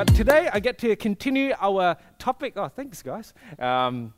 But 0.00 0.14
today 0.14 0.48
I 0.50 0.60
get 0.60 0.78
to 0.78 0.96
continue 0.96 1.52
our 1.60 1.94
topic. 2.18 2.54
Oh, 2.56 2.68
thanks, 2.68 3.02
guys. 3.02 3.34
Um, 3.58 4.14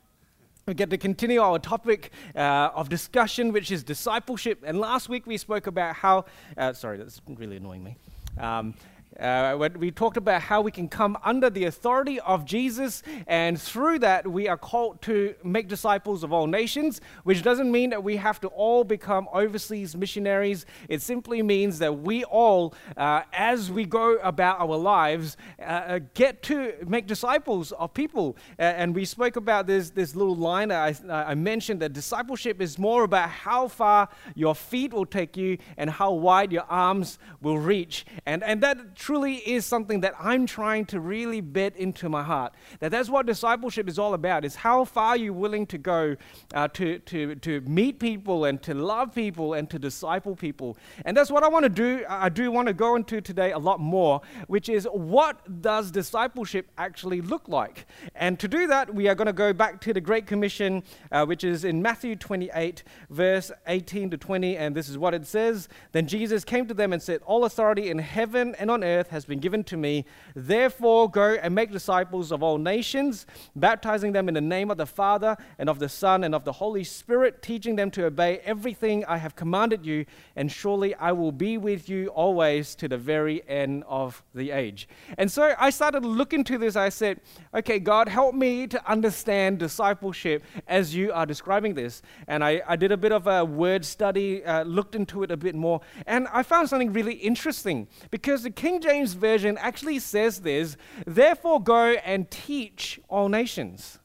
we 0.65 0.73
get 0.75 0.89
to 0.91 0.97
continue 0.97 1.41
our 1.41 1.59
topic 1.59 2.13
uh, 2.37 2.69
of 2.73 2.87
discussion, 2.87 3.51
which 3.51 3.69
is 3.69 3.83
discipleship. 3.83 4.63
And 4.65 4.79
last 4.79 5.09
week 5.09 5.27
we 5.27 5.35
spoke 5.35 5.67
about 5.67 5.97
how, 5.97 6.23
uh, 6.55 6.71
sorry, 6.71 6.99
that's 6.99 7.19
really 7.27 7.57
annoying 7.57 7.83
me. 7.83 7.97
Um, 8.37 8.75
uh, 9.19 9.69
we 9.77 9.91
talked 9.91 10.17
about 10.17 10.41
how 10.41 10.61
we 10.61 10.71
can 10.71 10.87
come 10.87 11.17
under 11.23 11.49
the 11.49 11.65
authority 11.65 12.19
of 12.21 12.45
Jesus, 12.45 13.03
and 13.27 13.59
through 13.61 13.99
that, 13.99 14.27
we 14.27 14.47
are 14.47 14.57
called 14.57 15.01
to 15.03 15.35
make 15.43 15.67
disciples 15.67 16.23
of 16.23 16.33
all 16.33 16.47
nations, 16.47 17.01
which 17.23 17.43
doesn't 17.43 17.71
mean 17.71 17.89
that 17.91 18.03
we 18.03 18.17
have 18.17 18.39
to 18.41 18.47
all 18.49 18.83
become 18.83 19.27
overseas 19.33 19.95
missionaries. 19.95 20.65
It 20.89 21.01
simply 21.01 21.41
means 21.43 21.79
that 21.79 21.99
we 21.99 22.23
all, 22.23 22.73
uh, 22.97 23.21
as 23.33 23.71
we 23.71 23.85
go 23.85 24.15
about 24.17 24.59
our 24.59 24.77
lives, 24.77 25.37
uh, 25.59 25.63
uh 25.63 25.99
get 26.13 26.41
to 26.43 26.73
make 26.87 27.07
disciples 27.07 27.71
of 27.73 27.93
people. 27.93 28.35
and 28.57 28.95
we 28.95 29.05
spoke 29.05 29.35
about 29.35 29.67
this, 29.67 29.89
this 29.91 30.15
little 30.15 30.35
line 30.35 30.71
I, 30.71 30.95
I 31.09 31.35
mentioned 31.35 31.81
that 31.81 31.93
discipleship 31.93 32.61
is 32.61 32.79
more 32.79 33.03
about 33.03 33.29
how 33.29 33.67
far 33.67 34.09
your 34.35 34.55
feet 34.55 34.93
will 34.93 35.05
take 35.05 35.37
you 35.37 35.57
and 35.77 35.89
how 35.89 36.13
wide 36.13 36.51
your 36.51 36.65
arms 36.69 37.19
will 37.41 37.57
reach. 37.57 38.05
And, 38.25 38.43
and 38.43 38.61
that 38.61 38.95
truly 39.03 39.35
is 39.39 39.65
something 39.65 39.99
that 39.99 40.13
I'm 40.17 40.45
trying 40.45 40.85
to 40.85 40.99
really 41.01 41.41
bed 41.41 41.73
into 41.75 42.07
my 42.07 42.23
heart. 42.23 42.53
That 42.79 42.91
that's 42.91 43.09
what 43.09 43.25
discipleship 43.25 43.89
is 43.89 43.99
all 43.99 44.13
about, 44.13 44.45
is 44.45 44.55
how 44.55 44.85
far 44.85 45.17
you're 45.17 45.33
willing 45.33 45.65
to 45.67 45.77
go 45.77 46.15
uh, 46.53 46.69
to, 46.69 46.99
to, 46.99 47.35
to 47.35 47.59
meet 47.61 47.99
people 47.99 48.45
and 48.45 48.63
to 48.63 48.73
love 48.73 49.13
people 49.13 49.55
and 49.55 49.69
to 49.71 49.77
disciple 49.77 50.37
people. 50.37 50.77
And 51.03 51.17
that's 51.17 51.29
what 51.29 51.43
I 51.43 51.49
want 51.49 51.63
to 51.63 51.69
do. 51.69 52.05
I 52.07 52.29
do 52.29 52.49
want 52.49 52.69
to 52.69 52.73
go 52.73 52.95
into 52.95 53.19
today 53.19 53.51
a 53.51 53.59
lot 53.59 53.81
more, 53.81 54.21
which 54.47 54.69
is 54.69 54.87
what 54.93 55.61
does 55.61 55.91
discipleship 55.91 56.71
actually 56.77 57.19
look 57.19 57.49
like? 57.49 57.85
And 58.15 58.39
to 58.39 58.47
do 58.47 58.67
that, 58.67 58.95
we 58.95 59.09
are 59.09 59.15
going 59.15 59.25
to 59.25 59.33
go 59.33 59.51
back 59.51 59.81
to 59.81 59.93
the 59.93 59.99
Great 59.99 60.27
Commission, 60.27 60.81
uh, 61.11 61.25
which 61.25 61.43
is 61.43 61.65
in 61.65 61.81
Matthew 61.81 62.15
28, 62.15 62.83
verse 63.09 63.51
18 63.67 64.11
to 64.11 64.17
20. 64.17 64.55
And 64.55 64.73
this 64.73 64.87
is 64.87 64.97
what 64.97 65.13
it 65.13 65.27
says 65.27 65.67
Then 65.91 66.07
Jesus 66.07 66.45
came 66.45 66.67
to 66.67 66.73
them 66.73 66.93
and 66.93 67.03
said, 67.03 67.21
All 67.25 67.43
authority 67.43 67.89
in 67.89 67.99
heaven 67.99 68.55
and 68.55 68.71
on 68.71 68.81
earth 68.81 68.92
earth 68.93 69.09
has 69.09 69.25
been 69.25 69.39
given 69.39 69.63
to 69.65 69.77
me. 69.77 70.05
Therefore, 70.35 71.09
go 71.09 71.35
and 71.41 71.53
make 71.53 71.71
disciples 71.71 72.31
of 72.31 72.43
all 72.43 72.57
nations, 72.57 73.25
baptizing 73.55 74.11
them 74.11 74.27
in 74.27 74.33
the 74.33 74.41
name 74.41 74.71
of 74.71 74.77
the 74.77 74.85
Father 74.85 75.35
and 75.59 75.69
of 75.69 75.79
the 75.79 75.89
Son 75.89 76.23
and 76.23 76.33
of 76.33 76.45
the 76.45 76.51
Holy 76.53 76.83
Spirit, 76.83 77.41
teaching 77.41 77.75
them 77.75 77.91
to 77.91 78.05
obey 78.05 78.39
everything 78.39 79.03
I 79.05 79.17
have 79.17 79.35
commanded 79.35 79.85
you. 79.85 80.05
And 80.35 80.51
surely 80.51 80.95
I 80.95 81.11
will 81.11 81.31
be 81.31 81.57
with 81.57 81.89
you 81.89 82.07
always 82.07 82.75
to 82.75 82.87
the 82.87 82.97
very 82.97 83.47
end 83.49 83.83
of 83.87 84.23
the 84.33 84.51
age. 84.51 84.87
And 85.17 85.31
so 85.31 85.55
I 85.59 85.69
started 85.69 86.05
looking 86.05 86.43
to 86.45 86.57
this. 86.57 86.75
I 86.75 86.89
said, 86.89 87.21
okay, 87.53 87.79
God, 87.79 88.07
help 88.07 88.35
me 88.35 88.67
to 88.67 88.91
understand 88.91 89.59
discipleship 89.59 90.43
as 90.67 90.95
you 90.95 91.11
are 91.11 91.25
describing 91.25 91.73
this. 91.73 92.01
And 92.27 92.43
I, 92.43 92.61
I 92.67 92.75
did 92.75 92.91
a 92.91 92.97
bit 92.97 93.11
of 93.11 93.27
a 93.27 93.43
word 93.43 93.85
study, 93.85 94.43
uh, 94.45 94.63
looked 94.63 94.95
into 94.95 95.23
it 95.23 95.31
a 95.31 95.37
bit 95.37 95.55
more, 95.55 95.81
and 96.05 96.27
I 96.31 96.43
found 96.43 96.69
something 96.69 96.93
really 96.93 97.15
interesting 97.15 97.87
because 98.11 98.43
the 98.43 98.51
King 98.51 98.79
James 98.83 99.13
Version 99.13 99.57
actually 99.57 99.99
says 99.99 100.41
this 100.41 100.77
therefore 101.07 101.61
go 101.61 101.93
and 102.05 102.29
teach 102.29 102.99
all 103.09 103.29
nations. 103.29 103.99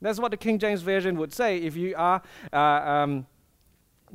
That's 0.00 0.18
what 0.18 0.30
the 0.30 0.36
King 0.36 0.58
James 0.58 0.82
Version 0.82 1.18
would 1.18 1.32
say 1.32 1.58
if 1.58 1.76
you 1.76 1.94
are. 1.96 2.22
Uh, 2.52 2.56
um, 2.56 3.26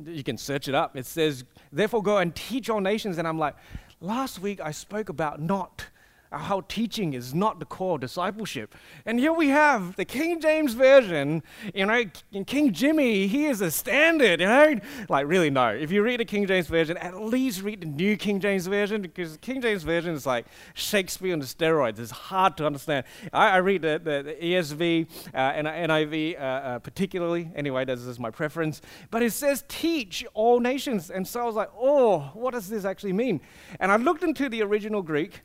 you 0.04 0.22
can 0.22 0.38
search 0.38 0.68
it 0.68 0.74
up. 0.74 0.96
It 0.96 1.06
says, 1.06 1.44
therefore 1.70 2.02
go 2.02 2.18
and 2.18 2.34
teach 2.34 2.70
all 2.70 2.80
nations. 2.80 3.18
And 3.18 3.28
I'm 3.28 3.38
like, 3.38 3.54
last 4.00 4.40
week 4.40 4.60
I 4.60 4.70
spoke 4.70 5.08
about 5.08 5.40
not 5.40 5.86
how 6.32 6.62
teaching 6.62 7.12
is 7.12 7.34
not 7.34 7.58
the 7.58 7.64
core 7.64 7.96
of 7.96 8.00
discipleship. 8.00 8.74
And 9.04 9.18
here 9.18 9.32
we 9.32 9.48
have 9.48 9.96
the 9.96 10.04
King 10.04 10.40
James 10.40 10.74
Version, 10.74 11.42
you 11.74 11.86
know, 11.86 12.04
King 12.46 12.72
Jimmy, 12.72 13.26
he 13.26 13.46
is 13.46 13.60
a 13.60 13.70
standard, 13.70 14.40
you 14.40 14.46
know. 14.46 14.76
Like, 15.08 15.26
really, 15.26 15.50
no. 15.50 15.68
If 15.68 15.90
you 15.90 16.02
read 16.02 16.20
the 16.20 16.24
King 16.24 16.46
James 16.46 16.66
Version, 16.66 16.96
at 16.98 17.20
least 17.20 17.62
read 17.62 17.82
the 17.82 17.86
New 17.86 18.16
King 18.16 18.40
James 18.40 18.66
Version 18.66 19.02
because 19.02 19.32
the 19.32 19.38
King 19.38 19.60
James 19.60 19.82
Version 19.82 20.14
is 20.14 20.26
like 20.26 20.46
Shakespeare 20.74 21.32
on 21.32 21.38
the 21.38 21.46
steroids. 21.46 21.98
It's 21.98 22.10
hard 22.10 22.56
to 22.58 22.66
understand. 22.66 23.04
I, 23.32 23.50
I 23.50 23.56
read 23.58 23.82
the, 23.82 24.00
the, 24.02 24.22
the 24.22 24.34
ESV 24.34 25.08
uh, 25.34 25.36
and 25.36 25.66
NIV 25.66 26.38
uh, 26.38 26.42
uh, 26.42 26.78
particularly. 26.78 27.50
Anyway, 27.54 27.84
this 27.84 28.00
is 28.00 28.18
my 28.18 28.30
preference. 28.30 28.80
But 29.10 29.22
it 29.22 29.32
says 29.32 29.64
teach 29.68 30.24
all 30.34 30.60
nations. 30.60 31.10
And 31.10 31.26
so 31.26 31.40
I 31.40 31.44
was 31.44 31.54
like, 31.54 31.70
oh, 31.78 32.30
what 32.34 32.52
does 32.52 32.68
this 32.68 32.84
actually 32.84 33.12
mean? 33.12 33.40
And 33.80 33.92
I 33.92 33.96
looked 33.96 34.22
into 34.22 34.48
the 34.48 34.62
original 34.62 35.02
Greek 35.02 35.42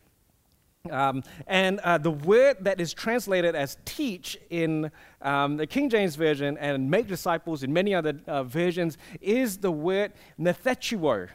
um, 0.92 1.24
and 1.48 1.80
uh, 1.80 1.98
the 1.98 2.12
word 2.12 2.58
that 2.62 2.80
is 2.80 2.94
translated 2.94 3.56
as 3.56 3.78
teach 3.86 4.38
in 4.50 4.92
um, 5.22 5.58
the 5.58 5.68
King 5.68 5.90
James 5.90 6.16
Version 6.16 6.58
and 6.58 6.90
make 6.90 7.08
disciples 7.08 7.64
in 7.64 7.74
many 7.74 7.94
other 7.94 8.20
uh, 8.28 8.44
versions 8.44 8.98
is 9.22 9.58
the 9.58 9.72
word 9.72 10.14
methechuo. 10.40 11.30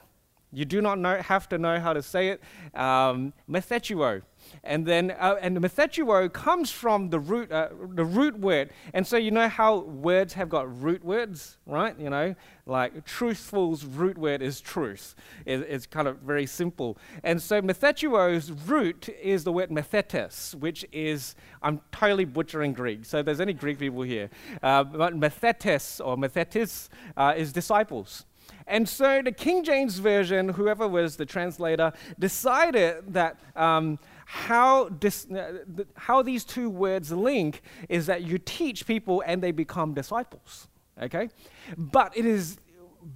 You 0.52 0.64
do 0.64 0.82
not 0.82 0.98
know, 0.98 1.16
have 1.22 1.48
to 1.48 1.58
know 1.58 1.80
how 1.80 1.92
to 1.92 2.02
say 2.02 2.28
it. 2.28 2.42
Um, 2.74 3.32
methechuo. 3.48 4.22
And 4.64 4.86
then, 4.86 5.10
uh, 5.12 5.36
and 5.40 5.56
methechuo 5.58 6.32
comes 6.32 6.70
from 6.70 7.10
the 7.10 7.18
root, 7.18 7.50
uh, 7.50 7.68
the 7.94 8.04
root 8.04 8.38
word. 8.38 8.70
And 8.94 9.06
so 9.06 9.16
you 9.16 9.30
know 9.30 9.48
how 9.48 9.78
words 9.78 10.34
have 10.34 10.48
got 10.48 10.82
root 10.82 11.04
words, 11.04 11.58
right? 11.66 11.98
You 11.98 12.10
know, 12.10 12.34
like 12.66 13.04
truthful's 13.04 13.84
root 13.84 14.16
word 14.16 14.42
is 14.42 14.60
truth. 14.60 15.14
It, 15.46 15.60
it's 15.60 15.86
kind 15.86 16.06
of 16.06 16.18
very 16.18 16.46
simple. 16.46 16.98
And 17.24 17.40
so 17.42 17.60
methechuo's 17.60 18.52
root 18.52 19.08
is 19.20 19.44
the 19.44 19.52
word 19.52 19.70
methetes, 19.70 20.54
which 20.54 20.84
is, 20.92 21.34
I'm 21.62 21.80
totally 21.90 22.24
butchering 22.24 22.72
Greek. 22.72 23.04
So 23.04 23.22
there's 23.22 23.40
any 23.40 23.52
Greek 23.52 23.78
people 23.78 24.02
here. 24.02 24.30
Uh, 24.62 24.84
but 24.84 25.18
methetes 25.18 26.04
or 26.04 26.16
methetis 26.16 26.88
uh, 27.16 27.34
is 27.36 27.52
disciples. 27.52 28.26
And 28.66 28.88
so 28.88 29.22
the 29.22 29.32
King 29.32 29.64
James 29.64 29.98
Version, 29.98 30.50
whoever 30.50 30.86
was 30.86 31.16
the 31.16 31.26
translator, 31.26 31.92
decided 32.18 33.12
that 33.12 33.40
um, 33.56 33.98
how, 34.32 34.88
dis, 34.88 35.26
uh, 35.30 35.52
how 35.94 36.22
these 36.22 36.42
two 36.42 36.70
words 36.70 37.12
link 37.12 37.60
is 37.90 38.06
that 38.06 38.22
you 38.22 38.38
teach 38.38 38.86
people 38.86 39.22
and 39.26 39.42
they 39.42 39.52
become 39.52 39.92
disciples. 39.92 40.68
Okay? 41.02 41.28
But 41.76 42.16
it 42.16 42.24
is 42.24 42.56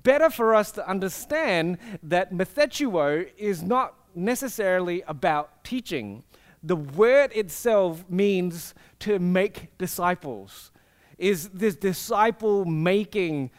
better 0.03 0.28
for 0.28 0.54
us 0.54 0.72
to 0.72 0.87
understand 0.87 1.78
that 2.03 2.34
methechuo 2.34 3.27
is 3.38 3.62
not 3.62 3.94
necessarily 4.15 5.00
about 5.09 5.65
teaching. 5.65 6.22
The 6.62 6.77
word 6.77 7.33
itself 7.34 8.04
means 8.10 8.75
to 8.98 9.19
make 9.19 9.77
disciples, 9.78 10.71
is 11.16 11.48
this 11.48 11.77
disciple 11.77 12.66
making 12.66 13.53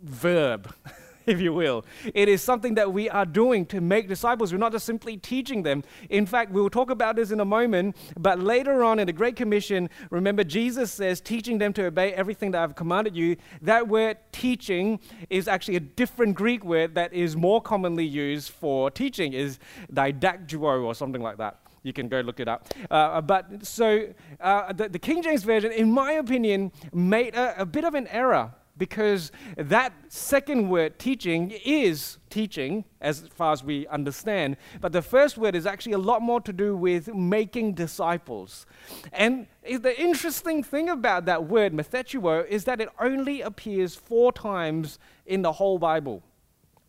verb. 0.00 0.72
if 1.36 1.40
you 1.40 1.52
will. 1.52 1.84
It 2.14 2.28
is 2.28 2.40
something 2.40 2.74
that 2.74 2.92
we 2.92 3.10
are 3.10 3.26
doing 3.26 3.66
to 3.66 3.80
make 3.80 4.08
disciples. 4.08 4.52
We're 4.52 4.58
not 4.58 4.72
just 4.72 4.86
simply 4.86 5.16
teaching 5.16 5.64
them. 5.64 5.82
In 6.08 6.24
fact, 6.24 6.52
we 6.52 6.60
will 6.60 6.70
talk 6.70 6.90
about 6.90 7.16
this 7.16 7.32
in 7.32 7.40
a 7.40 7.44
moment, 7.44 7.96
but 8.16 8.38
later 8.38 8.84
on 8.84 9.00
in 9.00 9.06
the 9.06 9.12
Great 9.12 9.34
Commission, 9.34 9.90
remember 10.10 10.44
Jesus 10.44 10.92
says, 10.92 11.20
teaching 11.20 11.58
them 11.58 11.72
to 11.74 11.86
obey 11.86 12.12
everything 12.14 12.52
that 12.52 12.62
I've 12.62 12.76
commanded 12.76 13.16
you. 13.16 13.36
That 13.60 13.88
word 13.88 14.18
teaching 14.30 15.00
is 15.28 15.48
actually 15.48 15.76
a 15.76 15.80
different 15.80 16.36
Greek 16.36 16.64
word 16.64 16.94
that 16.94 17.12
is 17.12 17.36
more 17.36 17.60
commonly 17.60 18.06
used 18.06 18.50
for 18.50 18.90
teaching, 18.90 19.32
is 19.32 19.58
didactuo 19.92 20.84
or 20.84 20.94
something 20.94 21.22
like 21.22 21.38
that. 21.38 21.58
You 21.82 21.92
can 21.92 22.08
go 22.08 22.20
look 22.20 22.40
it 22.40 22.48
up. 22.48 22.68
Uh, 22.90 23.20
but 23.20 23.64
so 23.64 24.08
uh, 24.40 24.72
the, 24.72 24.88
the, 24.88 24.98
King 24.98 25.22
James 25.22 25.44
Version, 25.44 25.70
in 25.70 25.90
my 25.90 26.12
opinion, 26.12 26.72
made 26.92 27.34
a, 27.36 27.62
a 27.62 27.66
bit 27.66 27.84
of 27.84 27.94
an 27.94 28.08
error 28.08 28.52
because 28.78 29.32
that 29.56 29.92
second 30.08 30.68
word, 30.68 30.98
teaching, 30.98 31.52
is 31.64 32.18
teaching 32.30 32.84
as 33.00 33.28
far 33.34 33.52
as 33.52 33.64
we 33.64 33.86
understand. 33.88 34.56
But 34.80 34.92
the 34.92 35.02
first 35.02 35.38
word 35.38 35.54
is 35.54 35.66
actually 35.66 35.92
a 35.92 35.98
lot 35.98 36.22
more 36.22 36.40
to 36.42 36.52
do 36.52 36.76
with 36.76 37.12
making 37.14 37.74
disciples. 37.74 38.66
And 39.12 39.46
the 39.62 39.98
interesting 40.00 40.62
thing 40.62 40.88
about 40.88 41.24
that 41.26 41.44
word, 41.44 41.72
methechuo, 41.72 42.46
is 42.46 42.64
that 42.64 42.80
it 42.80 42.88
only 43.00 43.40
appears 43.40 43.94
four 43.94 44.32
times 44.32 44.98
in 45.24 45.42
the 45.42 45.52
whole 45.52 45.78
Bible. 45.78 46.22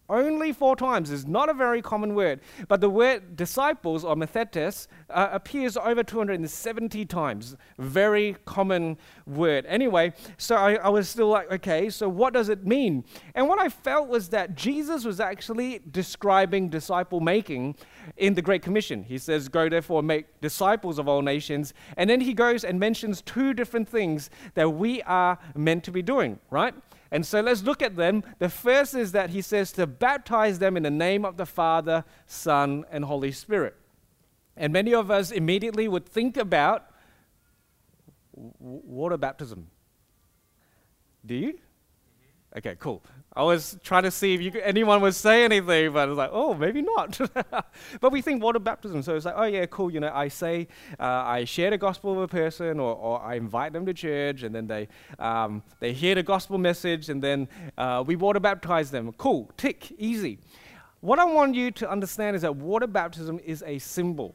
Only 0.10 0.54
four 0.54 0.76
times 0.76 1.12
is 1.12 1.28
not 1.28 1.50
a 1.50 1.54
very 1.54 1.82
common 1.82 2.16
word, 2.16 2.40
but 2.68 2.80
the 2.80 2.90
word 2.90 3.36
disciples 3.36 4.06
or 4.06 4.16
methetes 4.16 4.88
uh, 5.10 5.30
appears 5.32 5.76
over 5.76 6.02
270 6.02 7.06
times. 7.06 7.58
Very 7.78 8.38
common 8.46 8.98
word. 9.26 9.66
Anyway, 9.68 10.14
so 10.38 10.56
I, 10.56 10.76
I 10.76 10.90
was 10.90 11.10
still 11.10 11.28
like, 11.28 11.52
okay, 11.52 11.90
so 11.90 12.08
what 12.08 12.34
does 12.34 12.48
it 12.48 12.66
mean? 12.66 13.04
And 13.36 13.50
what 13.50 13.60
I 13.60 13.68
felt 13.68 14.08
was 14.08 14.30
that 14.30 14.56
Jesus 14.56 15.04
was 15.04 15.20
actually 15.20 15.82
describing 15.92 16.70
disciple 16.70 17.20
making 17.20 17.76
in 18.16 18.34
the 18.34 18.42
Great 18.42 18.62
Commission. 18.62 19.04
He 19.04 19.18
says, 19.18 19.50
Go 19.50 19.68
therefore 19.68 20.02
make 20.04 20.40
disciples 20.40 21.00
of 21.00 21.10
all 21.10 21.22
nations. 21.22 21.74
And 21.98 22.10
then 22.10 22.22
he 22.22 22.34
goes 22.34 22.64
and 22.64 22.80
mentions 22.80 23.22
two 23.22 23.54
different 23.54 23.90
things 23.90 24.30
that 24.54 24.70
we 24.70 25.02
are 25.02 25.38
meant 25.56 25.84
to 25.84 25.92
be 25.92 26.02
doing, 26.02 26.40
right? 26.50 26.74
And 27.12 27.26
so 27.26 27.42
let's 27.42 27.64
look 27.64 27.82
at 27.82 27.96
them. 27.96 28.24
The 28.40 28.50
first 28.50 28.94
is 28.94 29.12
that 29.14 29.30
he 29.30 29.42
says 29.42 29.72
to 29.74 29.88
baptize 29.88 30.60
them 30.60 30.78
in 30.78 30.84
the 30.84 30.92
name 30.92 31.26
of 31.26 31.38
the 31.38 31.46
Father, 31.46 32.04
Son, 32.26 32.86
and 32.92 33.06
Holy 33.06 33.32
Spirit. 33.32 33.76
And 34.56 34.74
many 34.74 34.94
of 34.94 35.12
us 35.12 35.32
immediately 35.32 35.88
would 35.88 36.06
think 36.06 36.36
about 36.38 36.92
water 38.34 39.18
baptism. 39.18 39.68
Do 41.26 41.36
you? 41.36 41.54
Mm-hmm. 41.54 42.58
Okay, 42.58 42.76
cool. 42.80 43.04
I 43.38 43.44
was 43.44 43.78
trying 43.84 44.02
to 44.02 44.10
see 44.10 44.34
if 44.34 44.42
you 44.42 44.52
anyone 44.64 45.00
would 45.02 45.14
say 45.14 45.44
anything, 45.44 45.94
but 45.94 46.00
I 46.00 46.06
was 46.06 46.18
like, 46.18 46.32
oh, 46.34 46.56
maybe 46.56 46.82
not. 46.82 47.20
but 48.02 48.12
we 48.12 48.20
think 48.20 48.42
water 48.42 48.58
baptism, 48.58 49.04
so 49.04 49.16
it's 49.16 49.26
like, 49.26 49.36
oh 49.38 49.44
yeah, 49.44 49.68
cool. 49.68 49.92
You 49.92 50.00
know, 50.00 50.12
I 50.12 50.28
say, 50.28 50.68
uh, 51.00 51.04
I 51.04 51.44
share 51.44 51.70
the 51.70 51.78
gospel 51.78 52.16
with 52.16 52.24
a 52.24 52.28
person, 52.28 52.80
or, 52.80 52.96
or 52.96 53.22
I 53.22 53.36
invite 53.36 53.74
them 53.74 53.86
to 53.86 53.94
church, 53.94 54.42
and 54.42 54.56
then 54.56 54.66
they 54.66 54.88
um, 55.20 55.62
they 55.80 55.94
hear 55.94 56.16
the 56.16 56.24
gospel 56.24 56.58
message, 56.58 57.10
and 57.10 57.22
then 57.22 57.48
uh, 57.78 58.04
we 58.08 58.16
water 58.16 58.40
baptize 58.40 58.90
them. 58.90 59.14
Cool, 59.20 59.52
tick, 59.56 59.92
easy. 60.00 60.40
What 61.02 61.20
I 61.20 61.26
want 61.26 61.54
you 61.54 61.70
to 61.70 61.92
understand 61.92 62.36
is 62.36 62.42
that 62.42 62.56
water 62.56 62.88
baptism 62.88 63.40
is 63.46 63.64
a 63.68 63.78
symbol. 63.78 64.34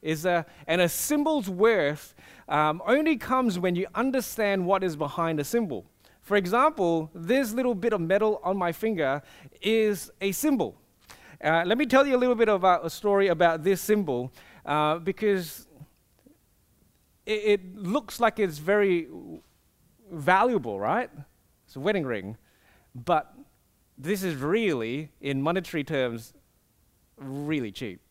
Is 0.00 0.24
a, 0.24 0.46
and 0.66 0.80
a 0.80 0.88
symbol's 0.88 1.50
worth 1.50 2.14
um, 2.48 2.80
only 2.86 3.16
comes 3.18 3.58
when 3.58 3.74
you 3.74 3.86
understand 3.94 4.64
what 4.64 4.82
is 4.82 4.96
behind 4.96 5.40
a 5.40 5.44
symbol. 5.44 5.84
For 6.28 6.36
example, 6.36 7.10
this 7.14 7.54
little 7.54 7.74
bit 7.74 7.94
of 7.94 8.02
metal 8.02 8.38
on 8.44 8.58
my 8.58 8.70
finger 8.70 9.22
is 9.62 10.10
a 10.20 10.30
symbol. 10.32 10.78
Uh, 11.42 11.62
let 11.64 11.78
me 11.78 11.86
tell 11.86 12.06
you 12.06 12.14
a 12.14 12.20
little 12.20 12.34
bit 12.34 12.50
about 12.50 12.84
a 12.84 12.90
story 12.90 13.28
about 13.28 13.64
this 13.64 13.80
symbol 13.80 14.30
uh, 14.66 14.98
because 14.98 15.66
it, 17.24 17.40
it, 17.52 17.76
looks 17.76 18.20
like 18.20 18.38
it's 18.38 18.58
very 18.58 19.08
valuable, 20.12 20.78
right? 20.78 21.08
It's 21.64 21.76
a 21.76 21.80
wedding 21.80 22.04
ring. 22.04 22.36
But 22.94 23.32
this 23.96 24.22
is 24.22 24.34
really, 24.34 25.10
in 25.22 25.40
monetary 25.40 25.82
terms, 25.82 26.34
really 27.16 27.72
cheap. 27.72 28.02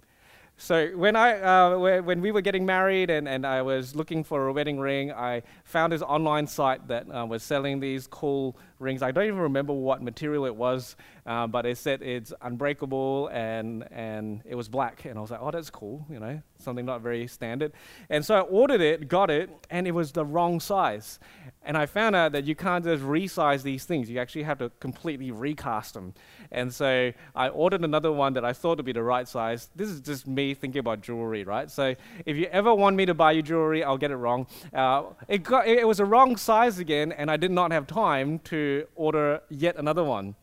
So 0.60 0.88
when 0.96 1.16
I 1.16 1.40
uh, 1.40 2.02
when 2.02 2.20
we 2.20 2.32
were 2.32 2.42
getting 2.42 2.66
married 2.66 3.12
and, 3.12 3.28
and 3.28 3.46
I 3.46 3.62
was 3.62 3.96
looking 3.96 4.24
for 4.24 4.48
a 4.48 4.54
wedding 4.54 4.80
ring, 4.80 5.12
I 5.12 5.44
found 5.64 5.94
this 5.94 6.02
online 6.02 6.48
site 6.48 6.88
that 6.88 7.06
uh, 7.14 7.28
was 7.28 7.44
selling 7.44 7.80
these 7.80 8.08
cool 8.08 8.58
rings. 8.80 9.04
I 9.04 9.12
don't 9.12 9.26
even 9.26 9.40
remember 9.40 9.74
what 9.74 10.02
material 10.02 10.46
it 10.46 10.56
was, 10.56 10.96
uh, 11.28 11.46
but 11.46 11.66
it 11.66 11.78
said 11.78 12.02
it's 12.02 12.34
unbreakable 12.42 13.28
and 13.34 13.86
and 13.92 14.42
it 14.46 14.56
was 14.56 14.70
black. 14.70 15.04
And 15.04 15.18
I 15.18 15.22
was 15.22 15.30
like, 15.30 15.42
oh, 15.44 15.52
that's 15.52 15.70
cool, 15.70 16.06
you 16.10 16.20
know, 16.20 16.42
something 16.58 16.86
not 16.86 17.02
very 17.02 17.28
standard. 17.28 17.74
And 18.10 18.26
so 18.26 18.36
I 18.36 18.40
ordered 18.40 18.80
it, 18.80 19.10
got 19.10 19.30
it, 19.30 19.50
and 19.70 19.86
it 19.88 19.92
was 19.92 20.14
the 20.14 20.26
wrong 20.26 20.62
size. 20.62 21.20
And 21.64 21.78
I 21.78 21.86
found 21.86 22.16
out 22.16 22.32
that 22.32 22.46
you 22.46 22.56
can't 22.56 22.84
just 22.84 23.04
resize 23.04 23.62
these 23.62 23.84
things. 23.84 24.10
You 24.10 24.20
actually 24.20 24.44
have 24.44 24.60
to 24.60 24.72
completely 24.80 25.32
recast 25.32 25.94
them. 25.94 26.14
And 26.50 26.74
so 26.74 27.12
I 27.36 27.50
ordered 27.50 27.84
another 27.84 28.12
one 28.12 28.32
that 28.34 28.46
I 28.46 28.54
thought 28.54 28.78
would 28.78 28.86
be 28.86 28.94
the 28.94 29.04
right 29.04 29.28
size. 29.28 29.70
This 29.76 29.90
is 29.90 30.00
just 30.00 30.28
me 30.28 30.54
thinking 30.54 30.80
about 30.80 31.02
jewelry, 31.02 31.44
right? 31.44 31.70
So 31.70 31.94
if 32.26 32.38
you 32.38 32.46
ever 32.46 32.74
want 32.74 32.96
me 32.96 33.06
to 33.06 33.14
buy 33.14 33.34
you 33.34 33.42
jewelry, 33.42 33.84
I'll 33.84 33.98
get 33.98 34.12
it 34.12 34.16
wrong. 34.16 34.48
Uh, 34.74 35.04
it, 35.28 35.44
got, 35.44 35.68
it 35.68 35.86
was 35.86 36.00
a 36.00 36.06
wrong 36.06 36.38
size 36.38 36.80
again, 36.80 37.12
and 37.12 37.30
I 37.30 37.36
did 37.36 37.52
not 37.52 37.74
have 37.74 37.86
time 37.86 38.40
to 38.46 38.88
order 38.96 39.42
yet 39.50 39.76
another 39.76 40.06
one. 40.06 40.36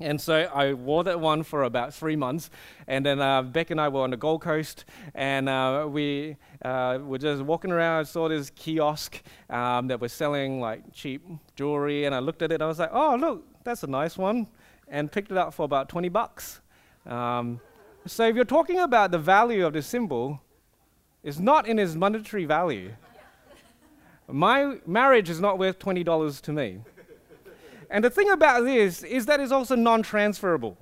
And 0.00 0.20
so 0.20 0.34
I 0.52 0.72
wore 0.72 1.04
that 1.04 1.20
one 1.20 1.44
for 1.44 1.62
about 1.62 1.94
three 1.94 2.16
months. 2.16 2.50
And 2.88 3.06
then 3.06 3.20
uh, 3.20 3.42
Beck 3.42 3.70
and 3.70 3.80
I 3.80 3.88
were 3.88 4.00
on 4.00 4.10
the 4.10 4.16
Gold 4.16 4.42
Coast, 4.42 4.84
and 5.14 5.48
uh, 5.48 5.86
we 5.88 6.36
uh, 6.62 6.98
were 7.00 7.18
just 7.18 7.42
walking 7.42 7.70
around. 7.70 8.00
I 8.00 8.02
saw 8.02 8.28
this 8.28 8.50
kiosk 8.50 9.22
um, 9.50 9.86
that 9.88 10.00
was 10.00 10.12
selling 10.12 10.60
like 10.60 10.92
cheap 10.92 11.24
jewelry, 11.54 12.06
and 12.06 12.14
I 12.14 12.18
looked 12.18 12.42
at 12.42 12.50
it. 12.50 12.60
I 12.60 12.66
was 12.66 12.80
like, 12.80 12.90
oh, 12.92 13.14
look, 13.14 13.44
that's 13.62 13.84
a 13.84 13.86
nice 13.86 14.18
one, 14.18 14.48
and 14.88 15.10
picked 15.10 15.30
it 15.30 15.38
up 15.38 15.54
for 15.54 15.62
about 15.62 15.88
20 15.88 16.08
bucks. 16.08 16.60
Um, 17.06 17.60
so 18.06 18.26
if 18.26 18.34
you're 18.34 18.44
talking 18.44 18.80
about 18.80 19.12
the 19.12 19.18
value 19.18 19.64
of 19.64 19.74
the 19.74 19.82
symbol, 19.82 20.40
it's 21.22 21.38
not 21.38 21.68
in 21.68 21.78
its 21.78 21.94
monetary 21.94 22.44
value. 22.44 22.92
My 24.26 24.78
marriage 24.86 25.30
is 25.30 25.40
not 25.40 25.58
worth 25.58 25.78
$20 25.78 26.40
to 26.42 26.52
me. 26.52 26.80
And 27.94 28.02
the 28.02 28.10
thing 28.10 28.28
about 28.28 28.64
this 28.64 29.04
is 29.04 29.26
that 29.26 29.38
it's 29.38 29.52
also 29.52 29.76
non 29.76 30.02
transferable. 30.02 30.76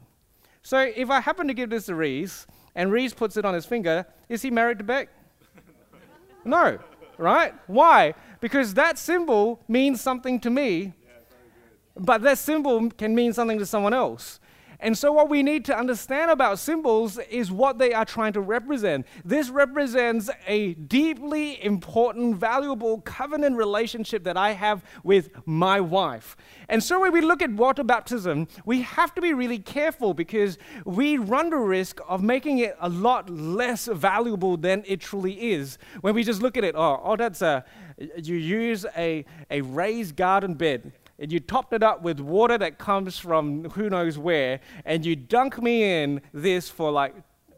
So 0.63 0.79
if 0.79 1.11
I 1.11 1.21
happen 1.21 1.47
to 1.47 1.53
give 1.53 1.69
this 1.69 1.85
to 1.87 1.95
Reese, 1.95 2.47
and 2.75 2.91
Reese 2.91 3.13
puts 3.13 3.37
it 3.37 3.45
on 3.45 3.53
his 3.53 3.67
finger, 3.67 4.07
is 4.31 4.41
he 4.41 4.51
married 4.51 4.79
to 4.79 4.85
Beck? 4.85 5.11
no, 6.47 6.79
right? 7.19 7.53
Why? 7.67 8.15
Because 8.41 8.73
that 8.75 8.97
symbol 8.97 9.61
means 9.69 10.01
something 10.01 10.41
to 10.41 10.49
me, 10.49 10.95
but 11.97 12.23
that 12.23 12.39
symbol 12.39 12.89
can 12.89 13.15
mean 13.15 13.35
something 13.35 13.59
to 13.59 13.67
someone 13.67 13.93
else. 13.93 14.41
And 14.83 14.99
so, 14.99 15.13
what 15.13 15.31
we 15.31 15.45
need 15.45 15.65
to 15.67 15.79
understand 15.79 16.33
about 16.33 16.59
symbols 16.59 17.17
is 17.31 17.53
what 17.53 17.79
they 17.79 17.93
are 17.93 18.05
trying 18.05 18.33
to 18.33 18.41
represent. 18.41 19.07
This 19.25 19.49
represents 19.49 20.29
a 20.49 20.75
deeply 20.75 21.63
important, 21.65 22.37
valuable 22.37 23.01
covenant 23.03 23.57
relationship 23.57 24.25
that 24.25 24.37
I 24.37 24.51
have 24.51 24.85
with 25.05 25.31
my 25.47 25.81
wife. 25.81 26.37
And 26.69 26.83
so, 26.83 27.01
when 27.01 27.13
we 27.13 27.21
look 27.21 27.43
at 27.43 27.53
water 27.53 27.85
baptism, 27.85 28.49
we 28.65 28.83
have 28.83 29.15
to 29.15 29.21
be 29.21 29.33
really 29.33 29.61
careful 29.61 30.15
because 30.15 30.59
we 30.85 31.17
run 31.17 31.51
the 31.51 31.59
risk 31.59 32.01
of 32.09 32.21
making 32.21 32.59
it 32.59 32.77
a 32.81 32.89
lot 32.89 33.31
less 33.31 33.87
valuable 33.87 34.57
than 34.57 34.83
it 34.89 35.01
truly 35.01 35.53
is. 35.53 35.79
When 36.01 36.13
we 36.13 36.25
just 36.25 36.43
look 36.43 36.57
at 36.57 36.65
it, 36.65 36.75
oh, 36.77 37.01
oh 37.05 37.15
that's 37.15 37.41
a, 37.41 37.65
you 38.17 38.35
use 38.35 38.85
a, 38.97 39.25
a 39.49 39.61
raised 39.61 40.17
garden 40.17 40.55
bed 40.55 40.93
and 41.23 41.33
you 41.33 41.39
topped 41.39 41.73
it 41.73 41.85
up 41.85 42.03
with 42.03 42.19
water 42.19 42.59
that 42.59 42.79
comes 42.79 43.17
from 43.17 43.71
who 43.71 43.89
knows 43.89 44.19
where, 44.19 44.59
and 44.85 45.07
you 45.07 45.15
dunk 45.15 45.63
me 45.63 46.03
in 46.03 46.21
this 46.35 46.69
for 46.69 46.91
like 46.91 47.15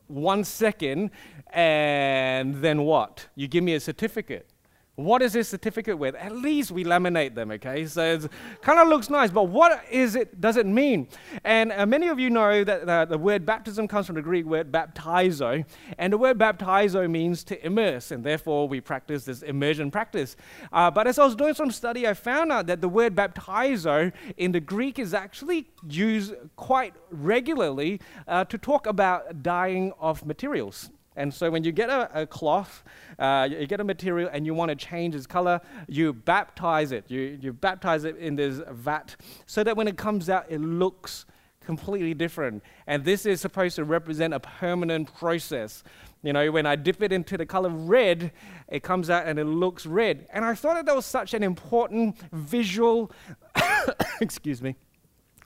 one 0.07 0.45
second, 0.45 1.11
and 1.49 2.57
then 2.57 2.83
what? 2.83 3.27
You 3.35 3.49
give 3.49 3.65
me 3.65 3.73
a 3.75 3.81
certificate. 3.81 4.51
What 4.97 5.23
is 5.23 5.33
this 5.33 5.49
certificate 5.49 5.99
with? 5.99 6.15
At 6.15 6.37
least 6.37 6.71
we 6.71 6.85
laminate 6.85 7.35
them, 7.35 7.51
okay? 7.51 7.85
So 7.85 8.15
it 8.15 8.31
kind 8.63 8.79
of 8.79 8.87
looks 8.87 9.11
nice, 9.11 9.29
but 9.29 9.49
what 9.49 9.85
is 9.91 10.15
it, 10.15 10.41
does 10.41 10.57
it 10.57 10.67
mean? 10.67 11.09
And 11.43 11.73
uh, 11.73 11.85
many 11.85 12.07
of 12.07 12.21
you 12.21 12.31
know 12.31 12.63
that 12.63 12.89
uh, 12.89 13.05
the 13.05 13.19
word 13.19 13.45
baptism 13.45 13.89
comes 13.89 14.07
from 14.07 14.15
the 14.15 14.23
Greek 14.23 14.47
word 14.47 14.71
baptizo, 14.71 15.65
and 15.99 16.13
the 16.13 16.19
word 16.19 16.39
baptizo 16.39 17.11
means 17.11 17.43
to 17.45 17.67
immerse, 17.67 18.13
and 18.13 18.23
therefore 18.23 18.69
we 18.69 18.81
practice 18.81 19.25
this 19.25 19.43
immersion 19.43 19.91
practice. 19.91 20.37
Uh, 20.73 20.93
but 20.93 21.09
as 21.09 21.19
I 21.19 21.25
was 21.25 21.35
doing 21.35 21.55
some 21.55 21.73
study, 21.73 22.07
I 22.07 22.15
found 22.15 22.53
out 22.53 22.69
that 22.69 22.81
the 22.81 22.89
word 22.89 23.17
baptizo 23.17 24.13
in 24.37 24.53
the 24.53 24.61
Greek 24.61 25.01
is 25.01 25.13
actually 25.13 25.67
used 25.89 26.35
quite 26.55 26.95
regularly 27.11 28.01
uh, 28.29 28.45
to 28.45 28.57
talk 28.57 28.87
about 28.87 29.43
dyeing 29.43 29.93
of 29.99 30.25
materials. 30.25 30.91
And 31.17 31.33
so 31.33 31.51
when 31.51 31.65
you 31.65 31.73
get 31.73 31.91
a, 31.91 32.23
a 32.23 32.27
cloth, 32.27 32.83
uh, 33.19 33.49
you 33.51 33.67
get 33.67 33.81
a 33.81 33.85
material 33.85 34.29
and 34.33 34.45
you 34.45 34.55
want 34.55 34.71
to 34.71 34.75
change 34.75 35.15
its 35.15 35.27
color, 35.27 35.61
you 35.87 36.13
baptize 36.13 36.93
it. 36.93 37.05
You, 37.09 37.39
you 37.41 37.53
baptize 37.53 38.05
it 38.05 38.17
in 38.17 38.37
this 38.37 38.61
vat 38.71 39.17
so 39.47 39.63
that 39.63 39.77
when 39.77 39.89
it 39.89 39.97
comes 39.97 40.29
out, 40.29 40.47
it 40.49 40.61
looks 40.61 41.27
completely 41.65 42.15
different. 42.15 42.63
And 42.87 43.05
this 43.05 43.27
is 43.27 43.41
supposed 43.41 43.77
to 43.77 43.85
represent 43.85 44.35
a 44.35 44.41
permanent 44.41 45.15
process. 45.15 45.83
You 46.23 46.33
know, 46.33 46.51
when 46.51 46.67
I 46.67 46.77
dip 46.77 47.03
it 47.03 47.13
into 47.13 47.37
the 47.37 47.47
color 47.47 47.71
red, 47.71 48.33
it 48.69 48.83
comes 48.83 49.11
out 49.11 49.27
and 49.27 49.39
it 49.39 49.45
looks 49.45 49.87
red. 49.87 50.27
And 50.33 50.45
I 50.45 50.55
thought 50.55 50.75
that 50.75 50.87
that 50.87 50.97
was 50.97 51.07
such 51.07 51.35
an 51.35 51.43
important 51.43 52.17
visual, 52.33 53.11
excuse 54.21 54.63
me, 54.63 54.77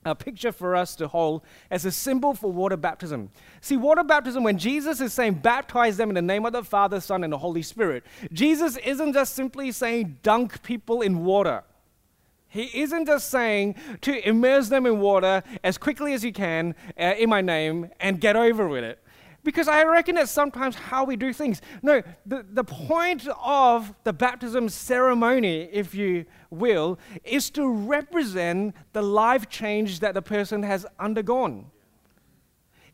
a 0.05 0.15
picture 0.15 0.53
for 0.53 0.77
us 0.77 0.97
to 0.97 1.09
hold 1.09 1.43
as 1.71 1.85
a 1.85 1.91
symbol 1.91 2.35
for 2.35 2.51
water 2.51 2.77
baptism. 2.77 3.31
See, 3.61 3.77
water 3.77 4.05
baptism, 4.05 4.43
when 4.43 4.59
Jesus 4.59 5.01
is 5.01 5.13
saying 5.13 5.35
baptize 5.35 5.97
them 5.97 6.09
in 6.09 6.15
the 6.15 6.23
name 6.23 6.47
of 6.47 6.53
the 6.53 6.65
Father, 6.65 7.01
Son, 7.01 7.25
and 7.25 7.33
the 7.33 7.39
Holy 7.39 7.63
Spirit, 7.63 8.05
Jesus 8.33 8.77
isn't 8.79 9.13
just 9.13 9.35
simply 9.35 9.73
saying 9.73 10.19
dunk 10.23 10.63
people 10.63 11.03
in 11.03 11.25
water. 11.25 11.65
He 12.49 12.81
isn't 12.81 13.07
just 13.07 13.29
saying 13.29 13.75
to 14.01 14.27
immerse 14.27 14.69
them 14.69 14.87
in 14.87 15.01
water 15.01 15.43
as 15.63 15.77
quickly 15.77 16.15
as 16.15 16.25
you 16.25 16.33
can 16.33 16.75
uh, 16.99 17.15
in 17.19 17.29
my 17.29 17.43
name 17.43 17.91
and 18.01 18.21
get 18.21 18.37
over 18.37 18.67
with 18.67 18.85
it. 18.85 19.03
Because 19.45 19.69
I 19.69 19.85
reckon 19.85 20.17
that's 20.17 20.31
sometimes 20.31 20.75
how 20.75 21.05
we 21.05 21.17
do 21.17 21.33
things. 21.33 21.63
No, 21.83 22.03
the, 22.27 22.45
the 22.51 22.65
point 22.65 23.27
of 23.43 23.95
the 24.05 24.13
baptism 24.13 24.69
ceremony, 24.69 25.69
if 25.73 25.95
you 25.95 26.27
will, 26.51 26.99
is 27.25 27.49
to 27.51 27.73
represent 27.73 28.75
the 28.93 29.03
life 29.03 29.49
change 29.49 30.01
that 30.01 30.15
the 30.15 30.23
person 30.23 30.63
has 30.65 30.85
undergone. 30.99 31.71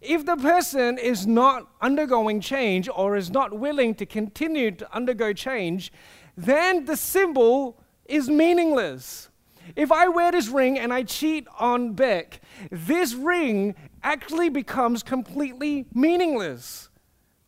If 0.01 0.27
the 0.27 0.37
person 0.37 0.99
is 0.99 1.27
not 1.27 1.67
undergoing 1.81 2.41
change 2.41 2.91
or 2.95 3.17
is 3.17 3.31
not 3.31 3.59
willing 3.59 3.95
to 3.95 4.05
continue 4.05 4.71
to 4.73 4.95
undergo 4.95 5.33
change, 5.33 5.91
then 6.37 6.85
the 6.85 6.97
symbol 6.97 7.81
is 8.05 8.29
meaningless. 8.29 9.31
If 9.77 9.91
I 9.91 10.09
wear 10.09 10.31
this 10.31 10.49
ring 10.49 10.79
and 10.79 10.93
I 10.93 11.05
cheat 11.05 11.47
on 11.59 11.95
Beck, 11.95 12.41
this 12.71 13.15
ring 13.15 13.75
actually 14.05 14.51
becomes 14.51 15.03
completely 15.03 15.87
meaningless. 15.93 16.91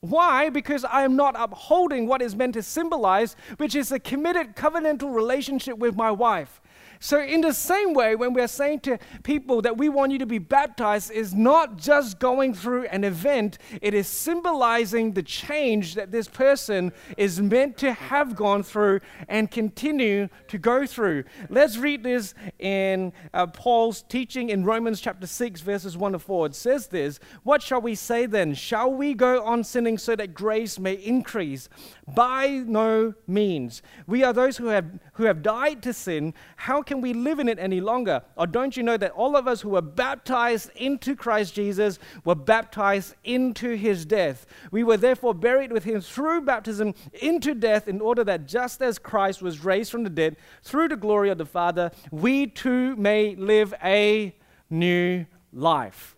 Why? 0.01 0.51
Because 0.51 0.85
I 0.85 1.03
am 1.03 1.15
not 1.17 1.35
upholding 1.39 2.07
what 2.07 2.23
is 2.23 2.35
meant 2.35 2.55
to 2.55 2.63
symbolize, 2.63 3.37
which 3.59 3.75
is 3.75 3.93
a 3.93 3.99
committed 3.99 4.57
covenantal 4.57 5.15
relationship 5.15 5.79
with 5.79 5.95
my 5.95 6.11
wife. 6.11 6.61
So, 7.01 7.21
in 7.21 7.41
the 7.41 7.53
same 7.53 7.95
way, 7.95 8.17
when 8.17 8.33
we're 8.33 8.49
saying 8.49 8.81
to 8.81 8.99
people 9.23 9.63
that 9.63 9.77
we 9.77 9.89
want 9.89 10.13
you 10.13 10.19
to 10.19 10.27
be 10.27 10.39
baptized, 10.39 11.11
is 11.11 11.35
not 11.35 11.77
just 11.77 12.19
going 12.19 12.55
through 12.55 12.87
an 12.87 13.05
event, 13.05 13.59
it 13.83 13.95
is 13.95 14.07
symbolizing 14.07 15.13
the 15.13 15.23
change 15.23 15.95
that 15.95 16.11
this 16.11 16.29
person 16.29 16.93
is 17.17 17.41
meant 17.41 17.77
to 17.79 17.93
have 17.93 18.35
gone 18.35 18.63
through 18.63 19.01
and 19.29 19.51
continue 19.51 20.29
to 20.49 20.59
go 20.59 20.87
through. 20.87 21.25
Let's 21.49 21.77
read 21.77 22.03
this 22.03 22.35
in 22.59 23.13
uh, 23.35 23.47
Paul's 23.47 24.03
teaching 24.03 24.51
in 24.51 24.65
Romans 24.65 25.01
chapter 25.01 25.27
6, 25.27 25.61
verses 25.61 25.97
1 25.97 26.13
to 26.13 26.19
4. 26.19 26.47
It 26.47 26.55
says 26.55 26.89
this 26.89 27.21
What 27.43 27.63
shall 27.63 27.81
we 27.81 27.95
say 27.95 28.27
then? 28.27 28.55
Shall 28.55 28.93
we 28.93 29.15
go 29.15 29.43
on 29.43 29.65
sinning 29.65 29.99
so 29.99 30.17
that 30.17 30.35
grace 30.35 30.79
may 30.79 30.95
increase? 30.95 31.69
By 32.15 32.65
no 32.67 33.15
means. 33.27 33.83
We 34.07 34.23
are 34.23 34.33
those 34.33 34.57
who 34.57 34.67
have, 34.67 34.87
who 35.15 35.25
have 35.25 35.43
died 35.43 35.83
to 35.83 35.93
sin. 35.93 36.35
How 36.57 36.83
can 36.87 37.01
we 37.01 37.13
live 37.13 37.39
in 37.39 37.49
it 37.49 37.59
any 37.59 37.81
longer? 37.81 38.23
Or 38.37 38.47
don't 38.47 38.77
you 38.77 38.83
know 38.83 38.97
that 38.97 39.13
all 39.13 39.37
of 39.37 39.47
us 39.47 39.61
who 39.61 39.71
were 39.71 39.83
baptized 39.83 40.71
into 40.77 41.15
Christ 41.15 41.55
Jesus 41.55 41.99
were 42.25 42.35
baptized 42.35 43.15
into 43.25 43.77
his 43.77 44.07
death? 44.07 44.47
We 44.71 44.85
were 44.85 44.97
therefore 44.97 45.35
buried 45.35 45.73
with 45.73 45.85
him 45.85 46.01
through 46.01 46.43
baptism 46.43 46.95
into 47.21 47.55
death, 47.55 47.89
in 47.89 48.01
order 48.01 48.25
that 48.25 48.47
just 48.47 48.81
as 48.81 48.99
Christ 48.99 49.43
was 49.43 49.65
raised 49.65 49.91
from 49.91 50.05
the 50.05 50.11
dead 50.11 50.37
through 50.63 50.89
the 50.89 50.97
glory 50.97 51.31
of 51.31 51.39
the 51.39 51.45
Father, 51.45 51.91
we 52.11 52.47
too 52.47 52.97
may 52.97 53.35
live 53.35 53.75
a 53.83 54.35
new 54.71 55.27
life. 55.53 56.17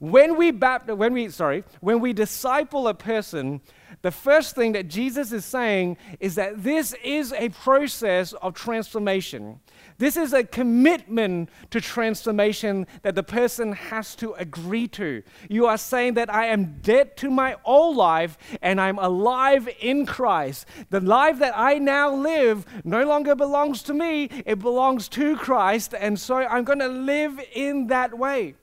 When 0.00 0.36
we 0.36 0.50
baptize, 0.50 0.96
when 0.96 1.12
we 1.14 1.30
sorry, 1.30 1.64
when 1.80 2.00
we 2.00 2.12
disciple 2.12 2.88
a 2.88 2.94
person, 2.94 3.60
the 4.02 4.10
first 4.10 4.54
thing 4.54 4.72
that 4.72 4.88
Jesus 4.88 5.32
is 5.32 5.44
saying 5.44 5.96
is 6.20 6.34
that 6.36 6.62
this 6.62 6.94
is 7.02 7.32
a 7.32 7.48
process 7.48 8.32
of 8.34 8.54
transformation. 8.54 9.60
This 9.98 10.16
is 10.16 10.32
a 10.32 10.44
commitment 10.44 11.50
to 11.70 11.80
transformation 11.80 12.86
that 13.02 13.16
the 13.16 13.24
person 13.24 13.72
has 13.72 14.14
to 14.16 14.32
agree 14.34 14.86
to. 14.88 15.24
You 15.48 15.66
are 15.66 15.76
saying 15.76 16.14
that 16.14 16.32
I 16.32 16.46
am 16.46 16.78
dead 16.82 17.16
to 17.18 17.30
my 17.30 17.56
old 17.64 17.96
life 17.96 18.38
and 18.62 18.80
I'm 18.80 18.98
alive 18.98 19.68
in 19.80 20.06
Christ. 20.06 20.66
The 20.90 21.00
life 21.00 21.40
that 21.40 21.52
I 21.56 21.78
now 21.78 22.14
live 22.14 22.64
no 22.84 23.04
longer 23.04 23.34
belongs 23.34 23.82
to 23.84 23.94
me, 23.94 24.30
it 24.46 24.60
belongs 24.60 25.08
to 25.10 25.36
Christ. 25.36 25.94
And 25.98 26.18
so 26.18 26.36
I'm 26.36 26.62
going 26.62 26.78
to 26.78 26.88
live 26.88 27.40
in 27.52 27.88
that 27.88 28.16
way. 28.16 28.54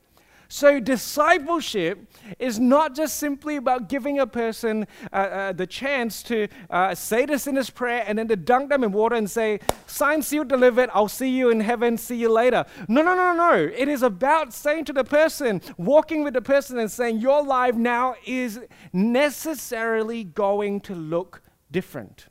So, 0.48 0.80
discipleship 0.80 2.08
is 2.40 2.60
not 2.60 2.96
just 2.96 3.18
simply 3.18 3.56
about 3.56 3.90
giving 3.90 4.20
a 4.20 4.28
person 4.28 4.88
uh, 5.12 5.16
uh, 5.16 5.52
the 5.54 5.68
chance 5.68 6.22
to 6.24 6.48
uh, 6.70 6.94
say 6.96 7.26
the 7.26 7.40
sinner's 7.40 7.70
prayer 7.70 8.04
and 8.08 8.18
then 8.18 8.28
to 8.28 8.36
dunk 8.36 8.70
them 8.70 8.84
in 8.84 8.92
water 8.92 9.16
and 9.16 9.30
say, 9.30 9.60
Sign, 9.88 10.22
sealed, 10.22 10.48
delivered, 10.48 10.90
I'll 10.94 11.08
see 11.08 11.30
you 11.30 11.50
in 11.50 11.60
heaven, 11.60 11.98
see 11.98 12.18
you 12.18 12.32
later. 12.32 12.66
No, 12.88 13.02
no, 13.02 13.16
no, 13.16 13.34
no. 13.34 13.54
It 13.54 13.88
is 13.88 14.04
about 14.04 14.54
saying 14.54 14.86
to 14.86 14.94
the 14.94 15.04
person, 15.04 15.62
walking 15.78 16.24
with 16.24 16.34
the 16.34 16.42
person 16.42 16.78
and 16.80 16.92
saying, 16.92 17.20
Your 17.20 17.44
life 17.44 17.76
now 17.76 18.16
is 18.26 18.60
necessarily 18.94 20.24
going 20.24 20.82
to 20.82 20.96
look 20.96 21.42
different 21.72 22.28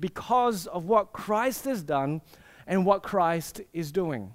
because 0.00 0.66
of 0.66 0.84
what 0.84 1.12
Christ 1.12 1.64
has 1.64 1.82
done 1.82 2.22
and 2.66 2.86
what 2.86 3.02
Christ 3.02 3.60
is 3.72 3.90
doing. 3.90 4.34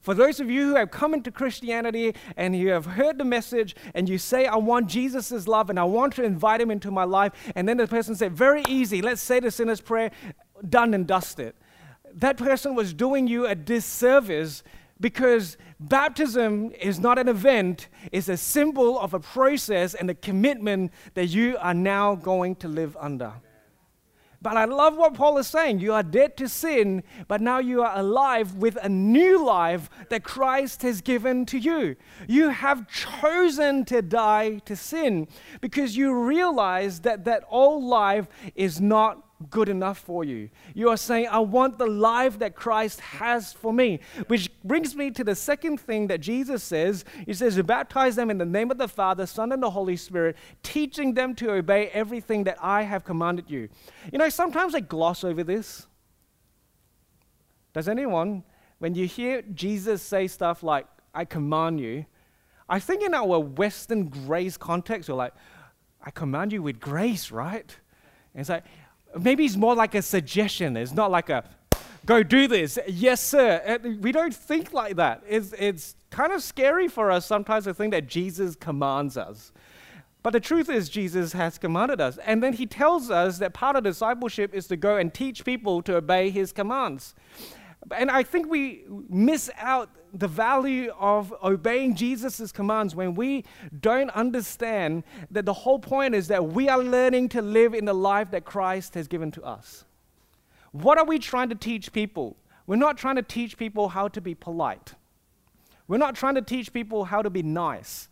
For 0.00 0.14
those 0.14 0.40
of 0.40 0.50
you 0.50 0.68
who 0.68 0.76
have 0.76 0.90
come 0.90 1.12
into 1.12 1.30
Christianity 1.30 2.14
and 2.36 2.56
you 2.56 2.70
have 2.70 2.86
heard 2.86 3.18
the 3.18 3.24
message 3.24 3.76
and 3.94 4.08
you 4.08 4.16
say, 4.16 4.46
I 4.46 4.56
want 4.56 4.88
Jesus' 4.88 5.46
love 5.46 5.68
and 5.68 5.78
I 5.78 5.84
want 5.84 6.14
to 6.14 6.24
invite 6.24 6.60
him 6.60 6.70
into 6.70 6.90
my 6.90 7.04
life, 7.04 7.32
and 7.54 7.68
then 7.68 7.76
the 7.76 7.86
person 7.86 8.14
said, 8.14 8.32
Very 8.32 8.62
easy, 8.66 9.02
let's 9.02 9.20
say 9.20 9.40
the 9.40 9.50
sinner's 9.50 9.80
prayer, 9.80 10.10
done 10.68 10.94
and 10.94 11.06
dusted. 11.06 11.54
That 12.14 12.38
person 12.38 12.74
was 12.74 12.94
doing 12.94 13.28
you 13.28 13.46
a 13.46 13.54
disservice 13.54 14.62
because 15.00 15.56
baptism 15.78 16.72
is 16.80 16.98
not 16.98 17.18
an 17.18 17.28
event, 17.28 17.88
it's 18.12 18.28
a 18.28 18.36
symbol 18.36 18.98
of 18.98 19.14
a 19.14 19.20
process 19.20 19.94
and 19.94 20.10
a 20.10 20.14
commitment 20.14 20.92
that 21.14 21.26
you 21.26 21.56
are 21.58 21.74
now 21.74 22.14
going 22.14 22.56
to 22.56 22.68
live 22.68 22.96
under. 23.00 23.32
But 24.42 24.56
I 24.56 24.64
love 24.64 24.96
what 24.96 25.14
Paul 25.14 25.36
is 25.36 25.46
saying. 25.46 25.80
You 25.80 25.92
are 25.92 26.02
dead 26.02 26.36
to 26.38 26.48
sin, 26.48 27.02
but 27.28 27.42
now 27.42 27.58
you 27.58 27.82
are 27.82 27.96
alive 27.96 28.54
with 28.54 28.76
a 28.82 28.88
new 28.88 29.44
life 29.44 29.90
that 30.08 30.24
Christ 30.24 30.80
has 30.82 31.02
given 31.02 31.44
to 31.46 31.58
you. 31.58 31.96
You 32.26 32.48
have 32.48 32.88
chosen 32.88 33.84
to 33.86 34.00
die 34.00 34.58
to 34.64 34.76
sin 34.76 35.28
because 35.60 35.94
you 35.94 36.14
realize 36.14 37.00
that 37.00 37.24
that 37.26 37.44
old 37.50 37.84
life 37.84 38.28
is 38.54 38.80
not 38.80 39.29
good 39.48 39.68
enough 39.68 39.98
for 39.98 40.24
you. 40.24 40.50
You 40.74 40.90
are 40.90 40.96
saying, 40.96 41.28
I 41.30 41.38
want 41.38 41.78
the 41.78 41.86
life 41.86 42.38
that 42.40 42.54
Christ 42.54 43.00
has 43.00 43.52
for 43.52 43.72
me. 43.72 44.00
Which 44.26 44.50
brings 44.62 44.94
me 44.94 45.10
to 45.12 45.24
the 45.24 45.34
second 45.34 45.80
thing 45.80 46.08
that 46.08 46.20
Jesus 46.20 46.62
says. 46.62 47.04
He 47.24 47.32
says, 47.32 47.56
You 47.56 47.62
baptize 47.62 48.16
them 48.16 48.30
in 48.30 48.38
the 48.38 48.44
name 48.44 48.70
of 48.70 48.78
the 48.78 48.88
Father, 48.88 49.24
Son, 49.24 49.52
and 49.52 49.62
the 49.62 49.70
Holy 49.70 49.96
Spirit, 49.96 50.36
teaching 50.62 51.14
them 51.14 51.34
to 51.36 51.52
obey 51.52 51.88
everything 51.88 52.44
that 52.44 52.58
I 52.60 52.82
have 52.82 53.04
commanded 53.04 53.50
you. 53.50 53.68
You 54.12 54.18
know, 54.18 54.28
sometimes 54.28 54.74
I 54.74 54.80
gloss 54.80 55.24
over 55.24 55.42
this. 55.42 55.86
Does 57.72 57.88
anyone, 57.88 58.44
when 58.78 58.94
you 58.94 59.06
hear 59.06 59.42
Jesus 59.42 60.02
say 60.02 60.26
stuff 60.26 60.62
like, 60.62 60.86
I 61.14 61.24
command 61.24 61.80
you, 61.80 62.04
I 62.68 62.78
think 62.78 63.02
in 63.02 63.14
our 63.14 63.38
Western 63.38 64.08
grace 64.08 64.56
context, 64.56 65.08
we're 65.08 65.16
like, 65.16 65.34
I 66.04 66.10
command 66.10 66.52
you 66.52 66.62
with 66.62 66.80
grace, 66.80 67.30
right? 67.30 67.76
And 68.34 68.40
it's 68.40 68.48
like, 68.48 68.64
maybe 69.18 69.44
it's 69.44 69.56
more 69.56 69.74
like 69.74 69.94
a 69.94 70.02
suggestion. 70.02 70.76
It's 70.76 70.92
not 70.92 71.10
like 71.10 71.30
a 71.30 71.44
go 72.06 72.22
do 72.22 72.48
this. 72.48 72.78
Yes, 72.86 73.22
sir. 73.22 73.78
We 74.00 74.12
don't 74.12 74.34
think 74.34 74.72
like 74.72 74.96
that. 74.96 75.22
It's, 75.28 75.54
it's 75.58 75.94
kind 76.10 76.32
of 76.32 76.42
scary 76.42 76.88
for 76.88 77.10
us 77.10 77.26
sometimes 77.26 77.64
to 77.64 77.74
think 77.74 77.92
that 77.92 78.06
Jesus 78.06 78.56
commands 78.56 79.16
us. 79.16 79.52
But 80.22 80.32
the 80.32 80.40
truth 80.40 80.68
is, 80.68 80.88
Jesus 80.88 81.32
has 81.32 81.56
commanded 81.56 82.00
us. 82.00 82.18
And 82.18 82.42
then 82.42 82.52
he 82.54 82.66
tells 82.66 83.10
us 83.10 83.38
that 83.38 83.54
part 83.54 83.76
of 83.76 83.84
discipleship 83.84 84.54
is 84.54 84.66
to 84.66 84.76
go 84.76 84.96
and 84.96 85.12
teach 85.12 85.44
people 85.44 85.80
to 85.82 85.96
obey 85.96 86.30
his 86.30 86.52
commands. 86.52 87.14
And 87.96 88.10
I 88.10 88.22
think 88.22 88.48
we 88.48 88.84
miss 89.08 89.50
out 89.56 89.90
the 90.12 90.28
value 90.28 90.92
of 90.98 91.32
obeying 91.42 91.94
Jesus' 91.94 92.52
commands 92.52 92.94
when 92.94 93.14
we 93.14 93.44
don't 93.80 94.10
understand 94.10 95.04
that 95.30 95.46
the 95.46 95.52
whole 95.52 95.78
point 95.78 96.14
is 96.14 96.28
that 96.28 96.46
we 96.46 96.68
are 96.68 96.78
learning 96.78 97.28
to 97.30 97.42
live 97.42 97.74
in 97.74 97.84
the 97.84 97.94
life 97.94 98.30
that 98.32 98.44
Christ 98.44 98.94
has 98.94 99.08
given 99.08 99.30
to 99.32 99.42
us. 99.42 99.84
What 100.72 100.98
are 100.98 101.04
we 101.04 101.18
trying 101.18 101.48
to 101.48 101.54
teach 101.54 101.92
people? 101.92 102.36
We're 102.66 102.76
not 102.76 102.98
trying 102.98 103.16
to 103.16 103.22
teach 103.22 103.56
people 103.56 103.88
how 103.88 104.08
to 104.08 104.20
be 104.20 104.34
polite. 104.34 104.94
We're 105.88 105.98
not 105.98 106.14
trying 106.14 106.36
to 106.36 106.42
teach 106.42 106.72
people 106.72 107.04
how 107.04 107.22
to 107.22 107.30
be 107.30 107.42
nice. 107.42 108.08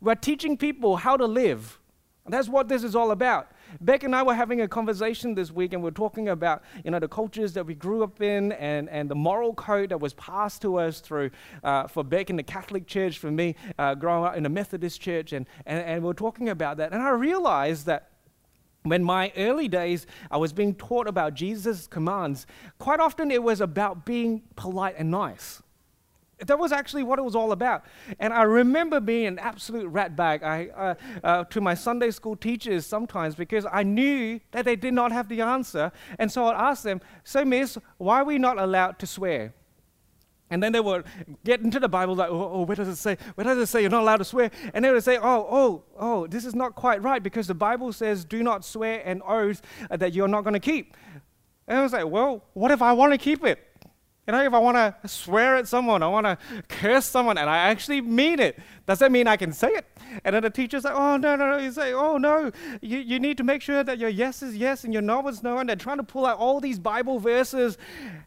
We're 0.00 0.14
teaching 0.16 0.56
people 0.56 0.96
how 0.96 1.16
to 1.16 1.26
live. 1.26 1.78
That's 2.26 2.48
what 2.48 2.68
this 2.68 2.84
is 2.84 2.94
all 2.94 3.10
about. 3.10 3.50
Beck 3.80 4.04
and 4.04 4.14
I 4.14 4.22
were 4.22 4.34
having 4.34 4.60
a 4.60 4.68
conversation 4.68 5.34
this 5.34 5.50
week, 5.50 5.72
and 5.72 5.82
we 5.82 5.88
are 5.88 5.92
talking 5.92 6.28
about 6.28 6.62
you 6.84 6.90
know 6.90 6.98
the 6.98 7.08
cultures 7.08 7.52
that 7.54 7.64
we 7.64 7.74
grew 7.74 8.02
up 8.02 8.20
in, 8.20 8.52
and, 8.52 8.88
and 8.88 9.10
the 9.10 9.14
moral 9.14 9.54
code 9.54 9.90
that 9.90 9.98
was 9.98 10.14
passed 10.14 10.62
to 10.62 10.78
us 10.78 11.00
through 11.00 11.30
uh, 11.64 11.86
for 11.86 12.04
Beck 12.04 12.30
in 12.30 12.36
the 12.36 12.42
Catholic 12.42 12.86
Church, 12.86 13.18
for 13.18 13.30
me 13.30 13.54
uh, 13.78 13.94
growing 13.94 14.24
up 14.24 14.36
in 14.36 14.42
the 14.42 14.48
Methodist 14.48 15.00
Church, 15.00 15.32
and, 15.32 15.46
and 15.66 15.82
and 15.84 16.02
we 16.02 16.08
we're 16.08 16.14
talking 16.14 16.48
about 16.48 16.76
that, 16.78 16.92
and 16.92 17.02
I 17.02 17.10
realized 17.10 17.86
that. 17.86 18.08
When 18.84 19.04
my 19.04 19.32
early 19.36 19.68
days, 19.68 20.08
I 20.28 20.38
was 20.38 20.52
being 20.52 20.74
taught 20.74 21.06
about 21.06 21.34
Jesus' 21.34 21.86
commands. 21.86 22.48
Quite 22.80 22.98
often, 22.98 23.30
it 23.30 23.40
was 23.40 23.60
about 23.60 24.04
being 24.04 24.42
polite 24.56 24.96
and 24.98 25.08
nice. 25.08 25.62
That 26.46 26.58
was 26.58 26.72
actually 26.72 27.02
what 27.02 27.18
it 27.18 27.22
was 27.22 27.34
all 27.34 27.52
about. 27.52 27.84
And 28.18 28.32
I 28.32 28.42
remember 28.42 29.00
being 29.00 29.26
an 29.26 29.38
absolute 29.38 29.86
rat 29.88 30.16
bag 30.16 30.42
I, 30.42 30.68
uh, 30.68 30.94
uh, 31.24 31.44
to 31.44 31.60
my 31.60 31.74
Sunday 31.74 32.10
school 32.10 32.36
teachers 32.36 32.86
sometimes 32.86 33.34
because 33.34 33.66
I 33.70 33.82
knew 33.82 34.40
that 34.50 34.64
they 34.64 34.76
did 34.76 34.94
not 34.94 35.12
have 35.12 35.28
the 35.28 35.40
answer. 35.40 35.92
And 36.18 36.30
so 36.30 36.46
I'd 36.46 36.70
ask 36.70 36.82
them, 36.82 37.00
So, 37.24 37.44
miss, 37.44 37.78
why 37.98 38.20
are 38.20 38.24
we 38.24 38.38
not 38.38 38.58
allowed 38.58 38.98
to 39.00 39.06
swear? 39.06 39.54
And 40.52 40.62
then 40.62 40.72
they 40.72 40.80
would 40.80 41.06
get 41.44 41.60
into 41.60 41.80
the 41.80 41.88
Bible 41.88 42.14
like, 42.14 42.28
oh, 42.28 42.50
oh, 42.52 42.62
where 42.64 42.76
does 42.76 42.86
it 42.86 42.96
say? 42.96 43.16
Where 43.36 43.44
does 43.46 43.56
it 43.56 43.66
say 43.68 43.80
you're 43.80 43.88
not 43.88 44.02
allowed 44.02 44.18
to 44.18 44.24
swear? 44.24 44.50
And 44.74 44.84
they 44.84 44.90
would 44.90 45.02
say, 45.02 45.16
oh, 45.16 45.46
oh, 45.50 45.84
oh, 45.98 46.26
this 46.26 46.44
is 46.44 46.54
not 46.54 46.74
quite 46.74 47.02
right 47.02 47.22
because 47.22 47.46
the 47.46 47.54
Bible 47.54 47.90
says 47.90 48.26
do 48.26 48.42
not 48.42 48.62
swear 48.62 49.00
an 49.06 49.22
oath 49.26 49.62
that 49.88 50.12
you're 50.12 50.28
not 50.28 50.42
going 50.42 50.52
to 50.52 50.60
keep. 50.60 50.94
And 51.66 51.78
I 51.78 51.82
was 51.82 51.94
like, 51.94 52.06
well, 52.06 52.44
what 52.52 52.70
if 52.70 52.82
I 52.82 52.92
want 52.92 53.12
to 53.12 53.18
keep 53.18 53.42
it? 53.46 53.66
You 54.24 54.32
know, 54.32 54.44
if 54.44 54.54
I 54.54 54.58
want 54.60 54.76
to 54.76 55.08
swear 55.08 55.56
at 55.56 55.66
someone, 55.66 56.00
I 56.00 56.06
want 56.06 56.26
to 56.26 56.38
curse 56.68 57.06
someone, 57.06 57.38
and 57.38 57.50
I 57.50 57.56
actually 57.56 58.00
mean 58.00 58.38
it, 58.38 58.56
does 58.86 59.00
that 59.00 59.10
mean 59.10 59.26
I 59.26 59.36
can 59.36 59.52
say 59.52 59.70
it? 59.70 59.84
And 60.24 60.36
then 60.36 60.44
the 60.44 60.50
teacher's 60.50 60.84
like, 60.84 60.94
oh, 60.94 61.16
no, 61.16 61.34
no, 61.34 61.50
no. 61.50 61.56
You 61.58 61.72
say, 61.72 61.92
oh, 61.92 62.18
no, 62.18 62.52
you, 62.80 62.98
you 62.98 63.18
need 63.18 63.36
to 63.38 63.42
make 63.42 63.62
sure 63.62 63.82
that 63.82 63.98
your 63.98 64.08
yes 64.08 64.40
is 64.40 64.56
yes 64.56 64.84
and 64.84 64.92
your 64.92 65.02
no 65.02 65.26
is 65.26 65.42
no. 65.42 65.58
And 65.58 65.68
they're 65.68 65.74
trying 65.74 65.96
to 65.96 66.04
pull 66.04 66.24
out 66.24 66.38
all 66.38 66.60
these 66.60 66.78
Bible 66.78 67.18
verses. 67.18 67.78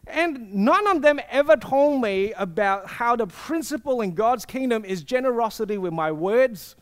And 0.06 0.52
none 0.52 0.86
of 0.86 1.00
them 1.00 1.18
ever 1.30 1.56
told 1.56 2.02
me 2.02 2.34
about 2.34 2.88
how 2.88 3.16
the 3.16 3.26
principle 3.26 4.02
in 4.02 4.14
God's 4.14 4.44
kingdom 4.44 4.84
is 4.84 5.02
generosity 5.02 5.78
with 5.78 5.94
my 5.94 6.12
words. 6.12 6.76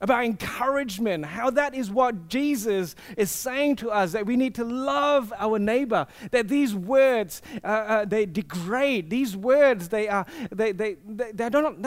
About 0.00 0.24
encouragement, 0.24 1.26
how 1.26 1.50
that 1.50 1.74
is 1.74 1.90
what 1.90 2.28
Jesus 2.28 2.96
is 3.16 3.30
saying 3.30 3.76
to 3.76 3.90
us 3.90 4.12
that 4.12 4.24
we 4.24 4.36
need 4.36 4.54
to 4.54 4.64
love 4.64 5.32
our 5.36 5.58
neighbor, 5.58 6.06
that 6.30 6.48
these 6.48 6.74
words 6.74 7.42
uh, 7.62 7.66
uh, 7.66 8.04
they 8.04 8.24
degrade, 8.26 9.10
these 9.10 9.36
words 9.36 9.88
they 9.88 10.08
are 10.08 10.26
they 10.50 10.72
they 10.72 10.96
they, 11.06 11.32
they 11.32 11.50
don't 11.50 11.82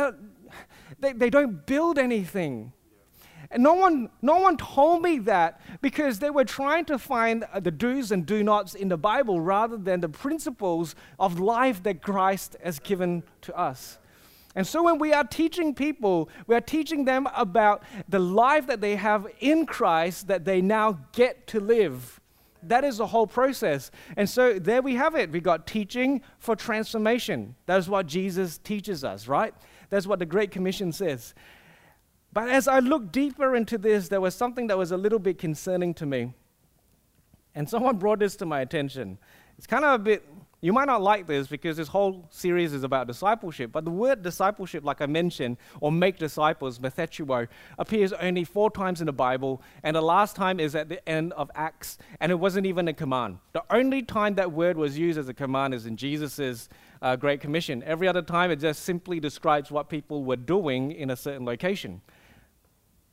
they, 1.00 1.14
they 1.14 1.30
don't 1.30 1.66
build 1.66 1.98
anything. 1.98 2.72
And 3.52 3.62
no 3.62 3.74
one, 3.74 4.10
no 4.24 4.38
one 4.38 4.58
told 4.58 5.04
me 5.04 5.20
that 5.20 5.62
because 5.82 6.18
they 6.18 6.32
were 6.32 6.44
trying 6.44 6.86
to 6.86 6.98
find 6.98 7.46
the 7.62 7.70
do's 7.70 8.12
and 8.12 8.26
do 8.26 8.44
nots 8.44 8.74
in 8.74 8.90
the 8.90 8.98
Bible 8.98 9.40
rather 9.40 9.78
than 9.78 10.02
the 10.02 10.10
principles 10.10 10.96
of 11.20 11.40
life 11.40 11.84
that 11.84 12.02
Christ 12.02 12.58
has 12.64 12.80
given 12.80 13.22
to 13.42 13.56
us. 13.56 14.00
And 14.56 14.68
so 14.68 14.84
when 14.84 15.00
we 15.00 15.14
are 15.14 15.24
teaching 15.24 15.74
people, 15.74 16.30
we 16.46 16.56
are 16.56 16.62
teaching 16.62 17.06
them 17.06 17.28
about 17.36 17.84
the 18.08 18.20
life 18.20 18.68
that 18.68 18.82
they 18.82 18.96
have 18.96 19.28
in 19.40 19.66
Christ 19.66 20.28
that 20.28 20.46
they 20.46 20.62
now 20.62 21.00
get 21.12 21.48
to 21.48 21.60
live. 21.60 22.20
That 22.62 22.84
is 22.84 22.98
the 22.98 23.08
whole 23.08 23.28
process. 23.28 23.92
And 24.16 24.30
so 24.30 24.60
there 24.60 24.82
we 24.82 24.96
have 24.96 25.16
it. 25.16 25.32
We 25.32 25.42
got 25.42 25.68
teaching 25.68 26.22
for 26.40 26.56
transformation. 26.56 27.56
That 27.66 27.78
is 27.80 27.90
what 27.90 28.08
Jesus 28.08 28.58
teaches 28.58 29.04
us, 29.04 29.28
right? 29.28 29.54
That's 29.90 30.08
what 30.08 30.20
the 30.20 30.26
Great 30.26 30.52
Commission 30.52 30.92
says. 30.92 31.34
But 32.32 32.50
as 32.50 32.68
I 32.68 32.80
looked 32.80 33.12
deeper 33.12 33.56
into 33.56 33.78
this, 33.78 34.08
there 34.08 34.22
was 34.22 34.34
something 34.34 34.68
that 34.68 34.78
was 34.78 34.92
a 34.92 34.98
little 34.98 35.20
bit 35.20 35.38
concerning 35.38 35.94
to 35.96 36.06
me. 36.06 36.34
And 37.54 37.70
someone 37.70 37.98
brought 37.98 38.20
this 38.20 38.36
to 38.38 38.46
my 38.46 38.62
attention. 38.62 39.20
It's 39.58 39.68
kind 39.68 39.86
of 39.86 39.94
a 39.94 40.04
bit 40.04 40.33
you 40.64 40.72
might 40.72 40.86
not 40.86 41.02
like 41.02 41.28
this 41.28 41.48
because 41.48 41.76
this 41.76 41.90
whole 41.90 42.26
series 42.30 42.72
is 42.72 42.86
about 42.86 43.06
discipleship, 43.06 43.74
but 43.74 43.84
the 43.84 43.92
word 43.92 44.22
discipleship, 44.22 44.86
like 44.86 45.02
I 45.02 45.08
mentioned, 45.08 45.58
or 45.82 45.92
make 45.92 46.18
disciples, 46.18 46.80
metheteuo, 46.80 47.50
appears 47.78 48.14
only 48.14 48.46
four 48.46 48.72
times 48.72 49.02
in 49.02 49.08
the 49.08 49.12
Bible, 49.12 49.62
and 49.84 49.94
the 49.94 50.02
last 50.02 50.38
time 50.38 50.62
is 50.62 50.74
at 50.74 50.88
the 50.88 51.08
end 51.08 51.34
of 51.34 51.52
Acts, 51.54 51.98
and 52.22 52.32
it 52.32 52.36
wasn't 52.36 52.66
even 52.66 52.88
a 52.88 52.94
command. 52.94 53.40
The 53.52 53.62
only 53.70 54.04
time 54.04 54.36
that 54.36 54.54
word 54.54 54.78
was 54.78 54.98
used 54.98 55.20
as 55.20 55.28
a 55.28 55.34
command 55.34 55.74
is 55.74 55.86
in 55.86 55.98
Jesus' 55.98 56.70
uh, 57.02 57.18
Great 57.18 57.42
Commission. 57.42 57.84
Every 57.84 58.08
other 58.08 58.22
time, 58.22 58.50
it 58.50 58.62
just 58.62 58.84
simply 58.84 59.20
describes 59.20 59.70
what 59.70 59.90
people 59.90 60.24
were 60.24 60.38
doing 60.38 60.94
in 60.94 61.10
a 61.10 61.18
certain 61.18 61.46
location. 61.46 62.00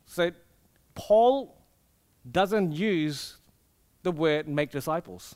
So, 0.07 0.30
Paul 0.95 1.61
doesn't 2.30 2.71
use 2.71 3.38
the 4.04 4.12
word 4.12 4.47
make 4.47 4.71
disciples. 4.71 5.35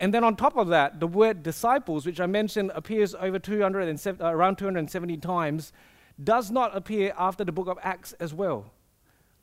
And 0.00 0.12
then 0.12 0.24
on 0.24 0.36
top 0.36 0.56
of 0.56 0.68
that, 0.68 1.00
the 1.00 1.06
word 1.06 1.42
disciples, 1.42 2.04
which 2.04 2.20
I 2.20 2.26
mentioned 2.26 2.72
appears 2.74 3.14
over 3.14 3.38
207, 3.38 4.24
uh, 4.24 4.30
around 4.30 4.56
270 4.56 5.16
times, 5.18 5.72
does 6.22 6.50
not 6.50 6.76
appear 6.76 7.14
after 7.16 7.44
the 7.44 7.52
book 7.52 7.68
of 7.68 7.78
Acts 7.82 8.12
as 8.14 8.34
well. 8.34 8.66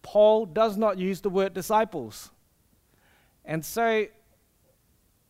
Paul 0.02 0.46
does 0.46 0.78
not 0.78 0.98
use 0.98 1.22
the 1.22 1.30
word 1.30 1.54
disciples. 1.54 2.32
And 3.46 3.64
so, 3.64 4.06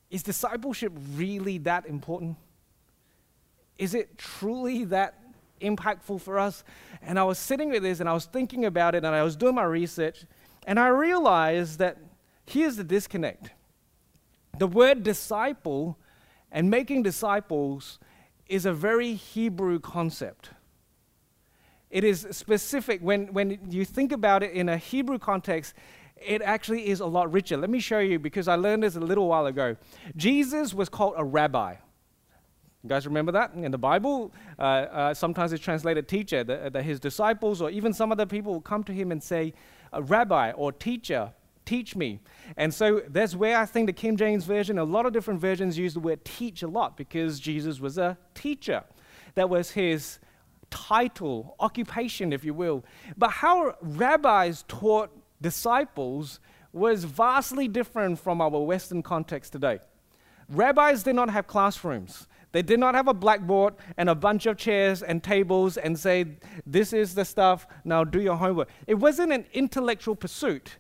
is 0.09 0.23
discipleship 0.23 0.93
really 1.15 1.57
that 1.59 1.85
important? 1.85 2.37
Is 3.77 3.93
it 3.93 4.17
truly 4.17 4.85
that 4.85 5.17
impactful 5.61 6.21
for 6.21 6.37
us? 6.37 6.63
And 7.01 7.17
I 7.17 7.23
was 7.23 7.39
sitting 7.39 7.69
with 7.69 7.83
this 7.83 7.99
and 7.99 8.09
I 8.09 8.13
was 8.13 8.25
thinking 8.25 8.65
about 8.65 8.95
it 8.95 9.03
and 9.03 9.15
I 9.15 9.23
was 9.23 9.35
doing 9.35 9.55
my 9.55 9.63
research 9.63 10.25
and 10.67 10.79
I 10.79 10.87
realized 10.87 11.79
that 11.79 11.97
here's 12.45 12.75
the 12.75 12.83
disconnect 12.83 13.51
the 14.57 14.67
word 14.67 15.03
disciple 15.03 15.97
and 16.51 16.69
making 16.69 17.03
disciples 17.03 17.99
is 18.47 18.65
a 18.65 18.73
very 18.73 19.13
Hebrew 19.13 19.79
concept. 19.79 20.51
It 21.89 22.03
is 22.03 22.27
specific. 22.31 23.01
When, 23.01 23.33
when 23.33 23.59
you 23.69 23.85
think 23.85 24.11
about 24.11 24.43
it 24.43 24.51
in 24.51 24.69
a 24.69 24.77
Hebrew 24.77 25.19
context, 25.19 25.73
it 26.15 26.41
actually 26.41 26.87
is 26.87 26.99
a 26.99 27.05
lot 27.05 27.31
richer. 27.31 27.57
Let 27.57 27.69
me 27.69 27.79
show 27.79 27.99
you 27.99 28.19
because 28.19 28.47
I 28.47 28.55
learned 28.55 28.83
this 28.83 28.95
a 28.95 28.99
little 28.99 29.27
while 29.27 29.45
ago. 29.45 29.75
Jesus 30.15 30.73
was 30.73 30.89
called 30.89 31.15
a 31.17 31.23
rabbi. 31.23 31.75
You 32.83 32.89
guys 32.89 33.05
remember 33.05 33.31
that 33.33 33.53
in 33.53 33.71
the 33.71 33.77
Bible? 33.77 34.33
Uh, 34.57 34.61
uh, 34.61 35.13
sometimes 35.13 35.53
it's 35.53 35.63
translated 35.63 36.07
teacher, 36.07 36.43
that, 36.43 36.83
his 36.83 36.99
disciples 36.99 37.61
or 37.61 37.69
even 37.69 37.93
some 37.93 38.11
other 38.11 38.25
people 38.25 38.53
will 38.53 38.61
come 38.61 38.83
to 38.85 38.93
him 38.93 39.11
and 39.11 39.21
say, 39.21 39.53
a 39.93 40.01
Rabbi 40.01 40.51
or 40.51 40.71
teacher 40.71 41.31
teach 41.71 41.95
me. 41.95 42.19
And 42.57 42.73
so 42.73 43.01
that's 43.07 43.33
where 43.33 43.57
I 43.57 43.65
think 43.65 43.87
the 43.87 43.93
King 43.93 44.17
James 44.17 44.43
Version, 44.43 44.77
a 44.77 44.83
lot 44.83 45.05
of 45.05 45.13
different 45.13 45.39
versions 45.39 45.77
use 45.77 45.93
the 45.93 46.01
word 46.01 46.25
teach 46.25 46.63
a 46.63 46.67
lot 46.67 46.97
because 46.97 47.39
Jesus 47.39 47.79
was 47.79 47.97
a 47.97 48.17
teacher. 48.35 48.83
That 49.35 49.49
was 49.49 49.71
his 49.71 50.19
title, 50.69 51.55
occupation, 51.61 52.33
if 52.33 52.43
you 52.43 52.53
will. 52.53 52.83
But 53.17 53.29
how 53.29 53.75
rabbis 53.81 54.65
taught 54.67 55.11
disciples 55.41 56.41
was 56.73 57.05
vastly 57.05 57.69
different 57.69 58.19
from 58.19 58.41
our 58.41 58.49
Western 58.49 59.01
context 59.01 59.53
today. 59.53 59.79
Rabbis 60.49 61.03
did 61.03 61.15
not 61.15 61.29
have 61.29 61.47
classrooms. 61.47 62.27
They 62.51 62.61
did 62.61 62.81
not 62.81 62.95
have 62.95 63.07
a 63.07 63.13
blackboard 63.13 63.75
and 63.95 64.09
a 64.09 64.15
bunch 64.15 64.45
of 64.45 64.57
chairs 64.57 65.03
and 65.03 65.23
tables 65.23 65.77
and 65.77 65.97
say, 65.97 66.25
This 66.65 66.91
is 66.91 67.15
the 67.15 67.23
stuff, 67.23 67.65
now 67.85 68.03
do 68.03 68.19
your 68.19 68.35
homework. 68.35 68.69
It 68.87 68.95
wasn't 68.95 69.31
an 69.31 69.45
intellectual 69.53 70.17
pursuit, 70.17 70.77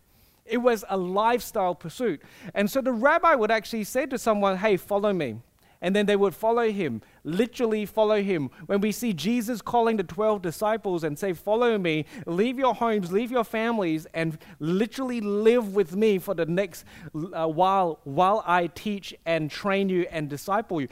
it 0.51 0.57
was 0.57 0.83
a 0.89 0.97
lifestyle 0.97 1.73
pursuit. 1.73 2.21
And 2.53 2.69
so 2.69 2.81
the 2.81 2.91
rabbi 2.91 3.33
would 3.33 3.51
actually 3.51 3.85
say 3.85 4.05
to 4.07 4.17
someone, 4.17 4.57
Hey, 4.57 4.77
follow 4.77 5.13
me. 5.13 5.37
And 5.83 5.95
then 5.95 6.05
they 6.05 6.15
would 6.15 6.35
follow 6.35 6.71
him, 6.71 7.01
literally 7.23 7.87
follow 7.87 8.21
him. 8.21 8.51
When 8.67 8.81
we 8.81 8.91
see 8.91 9.13
Jesus 9.13 9.63
calling 9.63 9.97
the 9.97 10.03
12 10.03 10.43
disciples 10.43 11.03
and 11.03 11.17
say, 11.17 11.33
Follow 11.33 11.77
me, 11.79 12.05
leave 12.27 12.59
your 12.59 12.75
homes, 12.75 13.11
leave 13.11 13.31
your 13.31 13.43
families, 13.43 14.05
and 14.13 14.37
literally 14.59 15.21
live 15.21 15.73
with 15.73 15.95
me 15.95 16.19
for 16.19 16.35
the 16.35 16.45
next 16.45 16.85
uh, 17.15 17.47
while 17.47 17.99
while 18.03 18.43
I 18.45 18.67
teach 18.67 19.15
and 19.25 19.49
train 19.49 19.89
you 19.89 20.05
and 20.11 20.29
disciple 20.29 20.81
you. 20.81 20.87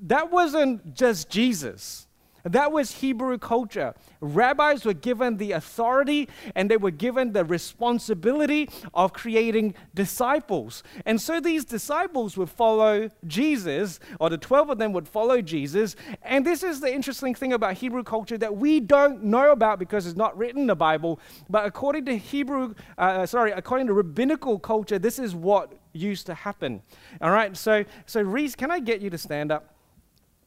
That 0.00 0.32
wasn't 0.32 0.94
just 0.94 1.30
Jesus. 1.30 2.08
That 2.44 2.72
was 2.72 2.90
Hebrew 2.92 3.38
culture. 3.38 3.94
Rabbis 4.20 4.84
were 4.84 4.94
given 4.94 5.36
the 5.36 5.52
authority 5.52 6.28
and 6.54 6.70
they 6.70 6.76
were 6.76 6.90
given 6.90 7.32
the 7.32 7.44
responsibility 7.44 8.68
of 8.94 9.12
creating 9.12 9.74
disciples. 9.94 10.82
And 11.06 11.20
so 11.20 11.40
these 11.40 11.64
disciples 11.64 12.36
would 12.36 12.50
follow 12.50 13.10
Jesus, 13.26 14.00
or 14.18 14.30
the 14.30 14.38
12 14.38 14.70
of 14.70 14.78
them 14.78 14.92
would 14.92 15.08
follow 15.08 15.40
Jesus. 15.40 15.96
And 16.22 16.44
this 16.46 16.62
is 16.62 16.80
the 16.80 16.92
interesting 16.92 17.34
thing 17.34 17.52
about 17.52 17.74
Hebrew 17.74 18.02
culture 18.02 18.38
that 18.38 18.56
we 18.56 18.80
don't 18.80 19.24
know 19.24 19.52
about 19.52 19.78
because 19.78 20.06
it's 20.06 20.16
not 20.16 20.36
written 20.36 20.62
in 20.62 20.66
the 20.66 20.76
Bible. 20.76 21.20
But 21.48 21.66
according 21.66 22.06
to 22.06 22.16
Hebrew, 22.16 22.74
uh, 22.98 23.26
sorry, 23.26 23.52
according 23.52 23.86
to 23.88 23.92
rabbinical 23.92 24.58
culture, 24.58 24.98
this 24.98 25.18
is 25.18 25.34
what 25.34 25.72
used 25.92 26.26
to 26.26 26.34
happen. 26.34 26.82
All 27.20 27.30
right, 27.30 27.56
so, 27.56 27.84
so 28.06 28.22
Reese, 28.22 28.54
can 28.54 28.70
I 28.70 28.80
get 28.80 29.00
you 29.00 29.10
to 29.10 29.18
stand 29.18 29.52
up? 29.52 29.71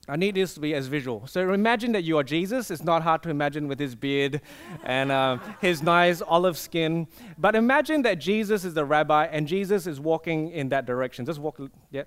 I 0.08 0.18
need 0.18 0.36
this 0.36 0.54
to 0.54 0.60
be 0.60 0.76
as 0.76 0.86
visual. 0.86 1.26
So 1.26 1.52
imagine 1.52 1.91
that 1.94 2.04
you 2.04 2.18
are 2.20 2.24
Jesus. 2.24 2.70
It's 2.70 2.84
not 2.84 3.02
hard 3.02 3.24
to 3.24 3.30
imagine 3.30 3.68
with 3.68 3.80
his 3.80 3.96
beard 3.96 4.39
and 4.84 5.12
uh, 5.12 5.39
his 5.62 5.82
nice 5.82 6.22
olive 6.22 6.58
skin. 6.58 7.08
But 7.39 7.56
imagine 7.56 8.04
that 8.04 8.20
Jesus 8.20 8.65
is 8.65 8.76
the 8.76 8.86
rabbi 8.86 9.26
and 9.26 9.48
Jesus 9.48 9.88
is 9.88 10.00
walking 10.00 10.52
in 10.52 10.70
that 10.70 10.86
direction. 10.86 11.26
Just 11.26 11.39
walk. 11.39 11.60
Yeah. 11.89 12.04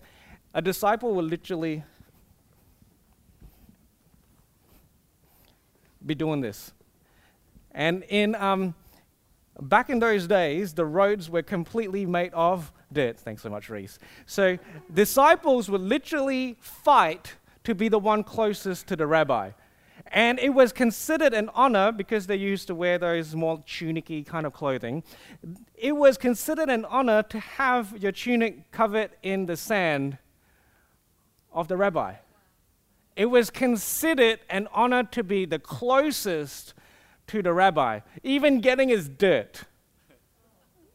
A 0.55 0.63
disciple 0.63 1.13
will 1.13 1.25
literally 1.25 1.83
be 6.07 6.15
doing 6.15 6.41
this. 6.41 6.73
And 7.73 8.05
in 8.09 8.37
um, 8.37 8.75
back 9.61 9.91
in 9.91 9.99
those 9.99 10.29
days, 10.29 10.73
the 10.75 10.87
roads 10.87 11.29
were 11.29 11.43
completely 11.43 12.07
made 12.07 12.33
of 12.33 12.73
dirt. 12.93 13.19
Thanks 13.19 13.43
so 13.43 13.51
much, 13.51 13.69
Reese. 13.69 13.99
So 14.27 14.57
disciples 14.95 15.69
would 15.69 15.81
literally 15.81 16.57
fight 16.61 17.35
to 17.69 17.75
be 17.75 17.91
the 17.91 17.99
one 17.99 18.25
closest 18.25 18.87
to 18.87 18.97
the 18.97 19.07
rabbi. 19.07 19.51
And 20.07 20.39
it 20.39 20.55
was 20.55 20.73
considered 20.73 21.35
an 21.35 21.51
honor 21.55 21.93
because 21.93 22.27
they 22.27 22.37
used 22.37 22.67
to 22.69 22.75
wear 22.75 22.97
those 22.97 23.35
more 23.35 23.59
tunicky 23.59 24.25
kind 24.25 24.47
of 24.47 24.55
clothing. 24.55 25.03
It 25.75 25.93
was 25.93 26.17
considered 26.17 26.71
an 26.71 26.87
honor 26.87 27.23
to 27.25 27.39
have 27.39 27.95
your 28.03 28.11
tunic 28.11 28.71
covered 28.71 29.11
in 29.23 29.45
the 29.45 29.55
sand 29.55 30.17
of 31.53 31.69
the 31.69 31.77
rabbi. 31.77 32.15
It 33.17 33.27
was 33.27 33.51
considered 33.51 34.41
an 34.49 34.67
honor 34.73 35.03
to 35.03 35.23
be 35.23 35.45
the 35.45 35.59
closest 35.59 36.73
to 37.27 37.43
the 37.43 37.53
rabbi, 37.53 38.01
even 38.23 38.63
getting 38.63 38.89
his 38.89 39.11
dirt. 39.11 39.65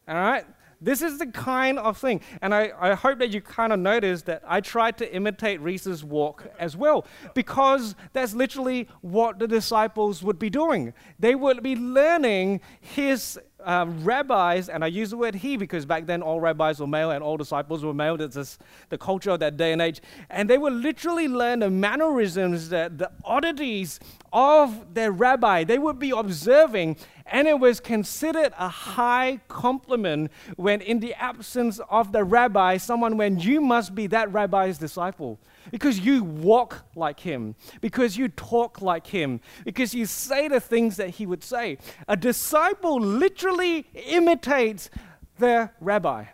All 0.08 0.16
right? 0.16 0.44
This 0.84 1.02
is 1.02 1.18
the 1.18 1.26
kind 1.26 1.78
of 1.78 1.96
thing. 1.96 2.20
And 2.42 2.54
I, 2.54 2.72
I 2.78 2.94
hope 2.94 3.18
that 3.18 3.32
you 3.32 3.40
kind 3.40 3.72
of 3.72 3.78
noticed 3.78 4.26
that 4.26 4.42
I 4.46 4.60
tried 4.60 4.98
to 4.98 5.14
imitate 5.14 5.60
Reese's 5.60 6.04
walk 6.04 6.46
as 6.58 6.76
well, 6.76 7.06
because 7.34 7.94
that's 8.12 8.34
literally 8.34 8.88
what 9.00 9.38
the 9.38 9.48
disciples 9.48 10.22
would 10.22 10.38
be 10.38 10.50
doing. 10.50 10.92
They 11.18 11.34
would 11.34 11.62
be 11.62 11.76
learning 11.76 12.60
his 12.80 13.38
um, 13.64 14.04
rabbis, 14.04 14.68
and 14.68 14.84
I 14.84 14.88
use 14.88 15.10
the 15.10 15.16
word 15.16 15.34
he 15.34 15.56
because 15.56 15.86
back 15.86 16.06
then 16.06 16.22
all 16.22 16.40
rabbis 16.40 16.80
were 16.80 16.86
male 16.86 17.10
and 17.10 17.24
all 17.24 17.36
disciples 17.36 17.84
were 17.84 17.94
male. 17.94 18.16
That's 18.16 18.34
just 18.34 18.60
the 18.90 18.98
culture 18.98 19.30
of 19.30 19.40
that 19.40 19.56
day 19.56 19.72
and 19.72 19.80
age. 19.80 20.02
And 20.28 20.50
they 20.50 20.58
would 20.58 20.74
literally 20.74 21.28
learn 21.28 21.60
the 21.60 21.70
mannerisms, 21.70 22.68
the, 22.68 22.92
the 22.94 23.10
oddities 23.24 24.00
of 24.32 24.94
their 24.94 25.12
rabbi. 25.12 25.64
They 25.64 25.78
would 25.78 25.98
be 25.98 26.10
observing 26.10 26.98
And 27.26 27.48
it 27.48 27.58
was 27.58 27.80
considered 27.80 28.52
a 28.58 28.68
high 28.68 29.40
compliment 29.48 30.30
when, 30.56 30.82
in 30.82 31.00
the 31.00 31.14
absence 31.14 31.80
of 31.88 32.12
the 32.12 32.22
rabbi, 32.22 32.76
someone 32.76 33.16
went, 33.16 33.42
You 33.42 33.60
must 33.62 33.94
be 33.94 34.06
that 34.08 34.30
rabbi's 34.32 34.76
disciple 34.76 35.40
because 35.70 35.98
you 35.98 36.22
walk 36.22 36.84
like 36.94 37.20
him, 37.20 37.54
because 37.80 38.18
you 38.18 38.28
talk 38.28 38.82
like 38.82 39.06
him, 39.06 39.40
because 39.64 39.94
you 39.94 40.04
say 40.04 40.48
the 40.48 40.60
things 40.60 40.96
that 40.98 41.10
he 41.10 41.24
would 41.24 41.42
say. 41.42 41.78
A 42.08 42.16
disciple 42.16 43.00
literally 43.00 43.86
imitates 44.06 44.90
the 45.38 45.70
rabbi. 45.80 46.26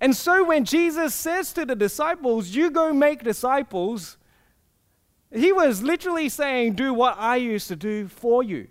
And 0.00 0.14
so 0.14 0.44
when 0.44 0.64
Jesus 0.64 1.14
says 1.14 1.52
to 1.54 1.64
the 1.64 1.74
disciples, 1.74 2.50
You 2.50 2.70
go 2.70 2.92
make 2.92 3.24
disciples, 3.24 4.18
he 5.32 5.52
was 5.52 5.82
literally 5.82 6.28
saying, 6.28 6.74
Do 6.74 6.94
what 6.94 7.16
I 7.18 7.36
used 7.36 7.66
to 7.68 7.76
do 7.76 8.06
for 8.06 8.44
you. 8.44 8.68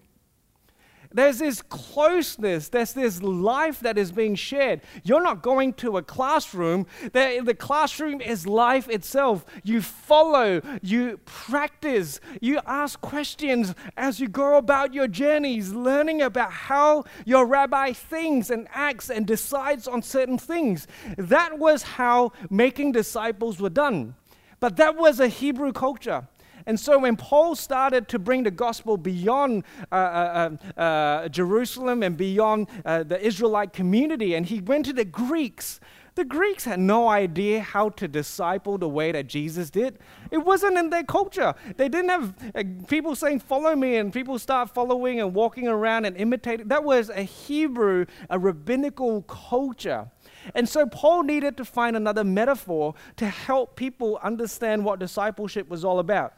There's 1.16 1.40
this 1.40 1.62
closeness, 1.62 2.68
there's 2.68 2.92
this 2.92 3.24
life 3.24 3.80
that 3.80 3.98
is 3.98 4.12
being 4.12 4.36
shared. 4.36 4.82
You're 5.04 5.24
not 5.24 5.42
going 5.42 5.72
to 5.76 5.96
a 5.96 6.04
classroom, 6.04 6.88
the, 7.14 7.56
classroom 7.58 8.20
is 8.20 8.46
life 8.46 8.90
itself. 8.90 9.46
You 9.64 9.82
follow, 9.82 10.62
you 10.82 11.18
practice, 11.24 12.20
you 12.42 12.60
ask 12.66 13.00
questions 13.00 13.74
as 13.96 14.20
you 14.20 14.28
go 14.28 14.58
about 14.58 14.94
your 14.94 15.08
journeys, 15.08 15.72
learning 15.72 16.22
about 16.22 16.52
how 16.52 17.06
your 17.24 17.46
rabbi 17.46 17.94
thinks 17.94 18.50
and 18.50 18.68
acts 18.74 19.10
and 19.10 19.26
decides 19.26 19.88
on 19.88 20.02
certain 20.02 20.38
things. 20.38 20.86
That 21.18 21.58
was 21.58 21.84
how 21.84 22.34
making 22.50 22.92
disciples 22.92 23.62
were 23.62 23.70
done. 23.70 24.16
But 24.60 24.76
that 24.76 24.98
was 24.98 25.22
a 25.22 25.30
Hebrew 25.30 25.72
culture. 25.72 26.28
And 26.66 26.80
so 26.80 27.00
when 27.00 27.16
Paul 27.16 27.56
started 27.56 28.08
to 28.10 28.20
bring 28.20 28.44
the 28.44 28.52
gospel 28.52 28.98
beyond 28.98 29.64
uh, 29.92 29.96
uh, 29.96 30.50
uh, 30.78 30.82
uh 30.82 31.28
Jerusalem 31.30 32.04
and 32.04 32.18
beyond 32.18 32.68
uh, 32.86 33.04
the 33.04 33.24
Israelite 33.24 33.74
community, 33.74 34.36
and 34.36 34.46
he 34.46 34.62
went 34.62 34.86
to 34.86 34.94
the 34.94 35.06
Greeks, 35.06 35.80
the 36.16 36.24
Greeks 36.24 36.64
had 36.64 36.80
no 36.80 37.10
idea 37.10 37.60
how 37.60 37.90
to 37.90 38.08
disciple 38.08 38.78
the 38.78 38.88
way 38.88 39.12
that 39.12 39.28
Jesus 39.28 39.70
did. 39.70 40.00
It 40.32 40.38
wasn't 40.38 40.78
in 40.78 40.90
their 40.90 41.04
culture. 41.04 41.54
They 41.76 41.90
didn't 41.90 42.10
have 42.10 42.36
uh, 42.56 42.64
people 42.88 43.16
saying, 43.16 43.42
Follow 43.42 43.76
me, 43.76 43.98
and 43.98 44.14
people 44.14 44.40
start 44.40 44.70
following 44.70 45.20
and 45.20 45.34
walking 45.34 45.68
around 45.68 46.06
and 46.06 46.16
imitating. 46.16 46.70
That 46.70 46.86
was 46.86 47.10
a 47.10 47.24
Hebrew, 47.24 48.06
a 48.30 48.40
rabbinical 48.40 49.24
culture. 49.24 50.10
And 50.54 50.70
so 50.70 50.86
Paul 50.86 51.24
needed 51.24 51.58
to 51.58 51.66
find 51.66 51.98
another 51.98 52.24
metaphor 52.24 52.94
to 53.18 53.28
help 53.28 53.76
people 53.76 54.18
understand 54.24 54.86
what 54.86 55.00
discipleship 55.00 55.68
was 55.68 55.84
all 55.84 56.00
about. 56.00 56.34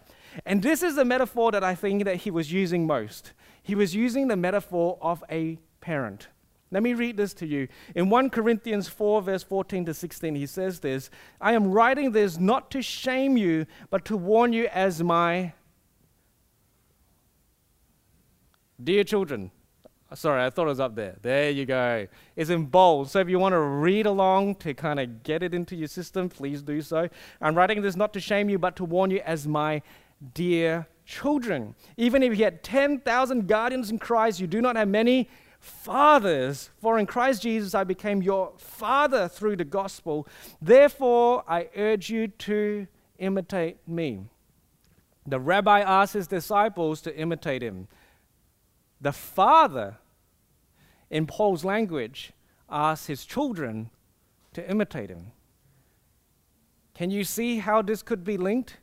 And 0.46 0.62
this 0.62 0.84
is 0.84 0.96
the 0.96 1.06
metaphor 1.06 1.52
that 1.52 1.64
I 1.64 1.76
think 1.76 2.06
that 2.06 2.18
he 2.18 2.32
was 2.32 2.52
using 2.52 2.88
most. 2.88 3.34
He 3.62 3.76
was 3.76 3.96
using 3.96 4.28
the 4.28 4.36
metaphor 4.36 4.98
of 5.02 5.24
a 5.30 5.60
parent. 5.82 6.28
Let 6.70 6.84
me 6.84 6.94
read 6.94 7.16
this 7.16 7.34
to 7.36 7.46
you. 7.46 7.68
In 7.96 8.10
1 8.10 8.30
Corinthians 8.30 8.90
4, 8.90 9.22
verse 9.22 9.44
14 9.44 9.86
to 9.86 9.94
16, 9.94 10.36
he 10.36 10.46
says 10.46 10.80
this 10.80 11.10
I 11.40 11.54
am 11.54 11.72
writing 11.72 12.12
this 12.12 12.38
not 12.38 12.70
to 12.72 12.82
shame 12.82 13.38
you, 13.38 13.66
but 13.90 14.04
to 14.06 14.18
warn 14.18 14.54
you 14.54 14.68
as 14.68 15.02
my 15.02 15.54
dear 18.84 19.04
children. 19.04 19.52
Sorry, 20.14 20.42
I 20.42 20.50
thought 20.50 20.68
it 20.68 20.70
was 20.70 20.80
up 20.80 20.96
there. 20.96 21.18
There 21.22 21.50
you 21.50 21.66
go. 21.66 22.08
It's 22.38 22.50
in 22.50 22.66
bold. 22.66 23.10
So 23.10 23.20
if 23.20 23.28
you 23.28 23.40
want 23.40 23.52
to 23.52 23.60
read 23.60 24.06
along 24.06 24.56
to 24.56 24.74
kind 24.74 25.02
of 25.02 25.24
get 25.24 25.44
it 25.44 25.54
into 25.54 25.76
your 25.76 25.90
system, 25.90 26.30
please 26.30 26.62
do 26.62 26.82
so. 26.82 27.10
I'm 27.42 27.56
writing 27.56 27.82
this 27.82 27.98
not 27.98 28.14
to 28.14 28.22
shame 28.22 28.50
you, 28.50 28.58
but 28.58 28.78
to 28.78 28.86
warn 28.86 29.12
you 29.12 29.20
as 29.26 29.48
my 29.48 29.82
dear 30.34 30.88
children. 31.06 31.76
Even 31.96 32.22
if 32.24 32.38
you 32.38 32.44
had 32.44 32.64
10,000 32.64 33.48
guardians 33.48 33.90
in 33.90 34.00
Christ, 34.00 34.40
you 34.40 34.48
do 34.48 34.62
not 34.62 34.76
have 34.76 34.88
many 34.88 35.30
fathers. 35.60 36.70
For 36.82 37.00
in 37.00 37.06
Christ 37.06 37.42
Jesus 37.42 37.74
I 37.74 37.84
became 37.84 38.22
your 38.22 38.54
father 38.58 39.28
through 39.28 39.56
the 39.58 39.66
gospel. 39.66 40.28
Therefore, 40.62 41.44
I 41.48 41.70
urge 41.76 42.10
you 42.10 42.28
to 42.28 42.88
imitate 43.18 43.88
me. 43.88 44.26
The 45.26 45.40
rabbi 45.40 45.82
asked 45.82 46.14
his 46.14 46.28
disciples 46.28 47.02
to 47.02 47.16
imitate 47.18 47.62
him. 47.62 47.88
The 49.02 49.12
father, 49.12 49.98
in 51.10 51.28
Paul's 51.28 51.66
language, 51.66 52.32
asked 52.70 53.08
his 53.08 53.26
children 53.26 53.90
to 54.54 54.70
imitate 54.70 55.10
him. 55.10 55.32
Can 56.96 57.12
you 57.12 57.24
see 57.24 57.60
how 57.60 57.82
this 57.82 58.02
could 58.02 58.24
be 58.24 58.38
linked? 58.38 58.78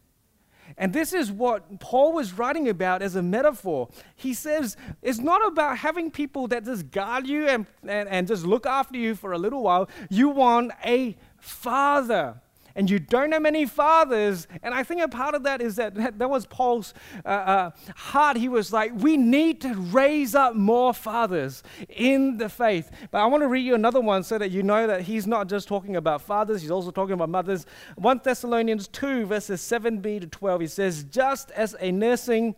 And 0.76 0.92
this 0.92 1.12
is 1.12 1.30
what 1.30 1.80
Paul 1.80 2.12
was 2.12 2.32
writing 2.32 2.68
about 2.68 3.02
as 3.02 3.16
a 3.16 3.22
metaphor. 3.22 3.88
He 4.16 4.34
says 4.34 4.76
it's 5.02 5.18
not 5.18 5.46
about 5.46 5.78
having 5.78 6.10
people 6.10 6.48
that 6.48 6.64
just 6.64 6.90
guard 6.90 7.26
you 7.26 7.46
and, 7.48 7.66
and, 7.86 8.08
and 8.08 8.26
just 8.26 8.44
look 8.44 8.66
after 8.66 8.96
you 8.96 9.14
for 9.14 9.32
a 9.32 9.38
little 9.38 9.62
while. 9.62 9.88
You 10.10 10.28
want 10.28 10.72
a 10.84 11.16
father 11.38 12.40
and 12.76 12.90
you 12.90 12.98
don't 12.98 13.32
have 13.32 13.42
many 13.42 13.66
fathers. 13.66 14.46
And 14.62 14.74
I 14.74 14.82
think 14.82 15.00
a 15.00 15.08
part 15.08 15.34
of 15.34 15.44
that 15.44 15.60
is 15.60 15.76
that 15.76 16.18
that 16.18 16.30
was 16.30 16.46
Paul's 16.46 16.94
uh, 17.24 17.28
uh, 17.28 17.70
heart. 17.96 18.36
He 18.36 18.48
was 18.48 18.72
like, 18.72 18.92
we 18.96 19.16
need 19.16 19.60
to 19.62 19.74
raise 19.74 20.34
up 20.34 20.54
more 20.54 20.92
fathers 20.92 21.62
in 21.88 22.38
the 22.38 22.48
faith. 22.48 22.90
But 23.10 23.18
I 23.18 23.26
want 23.26 23.42
to 23.42 23.48
read 23.48 23.64
you 23.64 23.74
another 23.74 24.00
one 24.00 24.22
so 24.22 24.38
that 24.38 24.50
you 24.50 24.62
know 24.62 24.86
that 24.86 25.02
he's 25.02 25.26
not 25.26 25.48
just 25.48 25.68
talking 25.68 25.96
about 25.96 26.22
fathers, 26.22 26.62
he's 26.62 26.70
also 26.70 26.90
talking 26.90 27.14
about 27.14 27.28
mothers. 27.28 27.66
1 27.96 28.20
Thessalonians 28.24 28.88
2, 28.88 29.26
verses 29.26 29.60
7b 29.60 30.20
to 30.22 30.26
12, 30.26 30.60
he 30.60 30.66
says, 30.66 31.04
just 31.04 31.50
as 31.52 31.76
a 31.80 31.92
nursing 31.92 32.54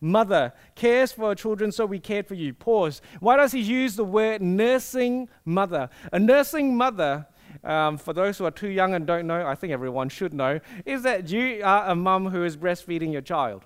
mother 0.00 0.52
cares 0.74 1.12
for 1.12 1.30
her 1.30 1.34
children, 1.34 1.72
so 1.72 1.84
we 1.84 1.98
cared 1.98 2.26
for 2.26 2.34
you. 2.34 2.54
Pause. 2.54 3.00
Why 3.20 3.36
does 3.36 3.52
he 3.52 3.60
use 3.60 3.96
the 3.96 4.04
word 4.04 4.42
nursing 4.42 5.28
mother? 5.44 5.90
A 6.12 6.18
nursing 6.18 6.76
mother 6.76 7.26
um, 7.64 7.98
for 7.98 8.12
those 8.12 8.38
who 8.38 8.44
are 8.44 8.50
too 8.50 8.68
young 8.68 8.94
and 8.94 9.06
don't 9.06 9.26
know, 9.26 9.46
I 9.46 9.54
think 9.54 9.72
everyone 9.72 10.08
should 10.08 10.32
know, 10.32 10.60
is 10.86 11.02
that 11.02 11.30
you 11.30 11.60
are 11.64 11.88
a 11.88 11.94
mum 11.94 12.26
who 12.26 12.44
is 12.44 12.56
breastfeeding 12.56 13.12
your 13.12 13.22
child. 13.22 13.64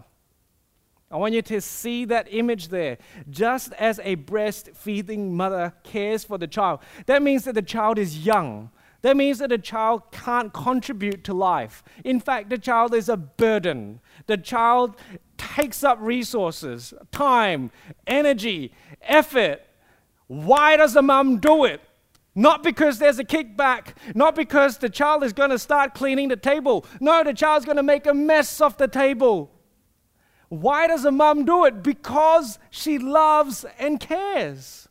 I 1.10 1.16
want 1.16 1.34
you 1.34 1.42
to 1.42 1.60
see 1.60 2.06
that 2.06 2.26
image 2.30 2.68
there. 2.68 2.96
Just 3.28 3.74
as 3.74 4.00
a 4.02 4.16
breastfeeding 4.16 5.32
mother 5.32 5.74
cares 5.84 6.24
for 6.24 6.38
the 6.38 6.46
child, 6.46 6.80
that 7.04 7.22
means 7.22 7.44
that 7.44 7.54
the 7.54 7.62
child 7.62 7.98
is 7.98 8.24
young. 8.24 8.70
That 9.02 9.16
means 9.16 9.40
that 9.40 9.50
the 9.50 9.58
child 9.58 10.10
can't 10.10 10.52
contribute 10.52 11.22
to 11.24 11.34
life. 11.34 11.82
In 12.04 12.18
fact, 12.18 12.48
the 12.48 12.56
child 12.56 12.94
is 12.94 13.08
a 13.08 13.16
burden. 13.16 14.00
The 14.26 14.38
child 14.38 14.96
takes 15.36 15.84
up 15.84 15.98
resources, 16.00 16.94
time, 17.10 17.72
energy, 18.06 18.72
effort. 19.02 19.60
Why 20.28 20.76
does 20.76 20.94
the 20.94 21.02
mum 21.02 21.40
do 21.40 21.64
it? 21.64 21.82
Not 22.34 22.62
because 22.62 22.98
there's 22.98 23.18
a 23.18 23.24
kickback, 23.24 23.94
not 24.14 24.34
because 24.34 24.78
the 24.78 24.88
child 24.88 25.22
is 25.22 25.32
going 25.32 25.50
to 25.50 25.58
start 25.58 25.94
cleaning 25.94 26.28
the 26.28 26.36
table. 26.36 26.86
No, 26.98 27.22
the 27.22 27.34
child's 27.34 27.66
going 27.66 27.76
to 27.76 27.82
make 27.82 28.06
a 28.06 28.14
mess 28.14 28.60
of 28.60 28.76
the 28.78 28.88
table. 28.88 29.50
Why 30.48 30.86
does 30.86 31.04
a 31.04 31.10
mom 31.10 31.44
do 31.44 31.64
it? 31.66 31.82
Because 31.82 32.58
she 32.70 32.98
loves 32.98 33.66
and 33.78 34.00
cares. 34.00 34.88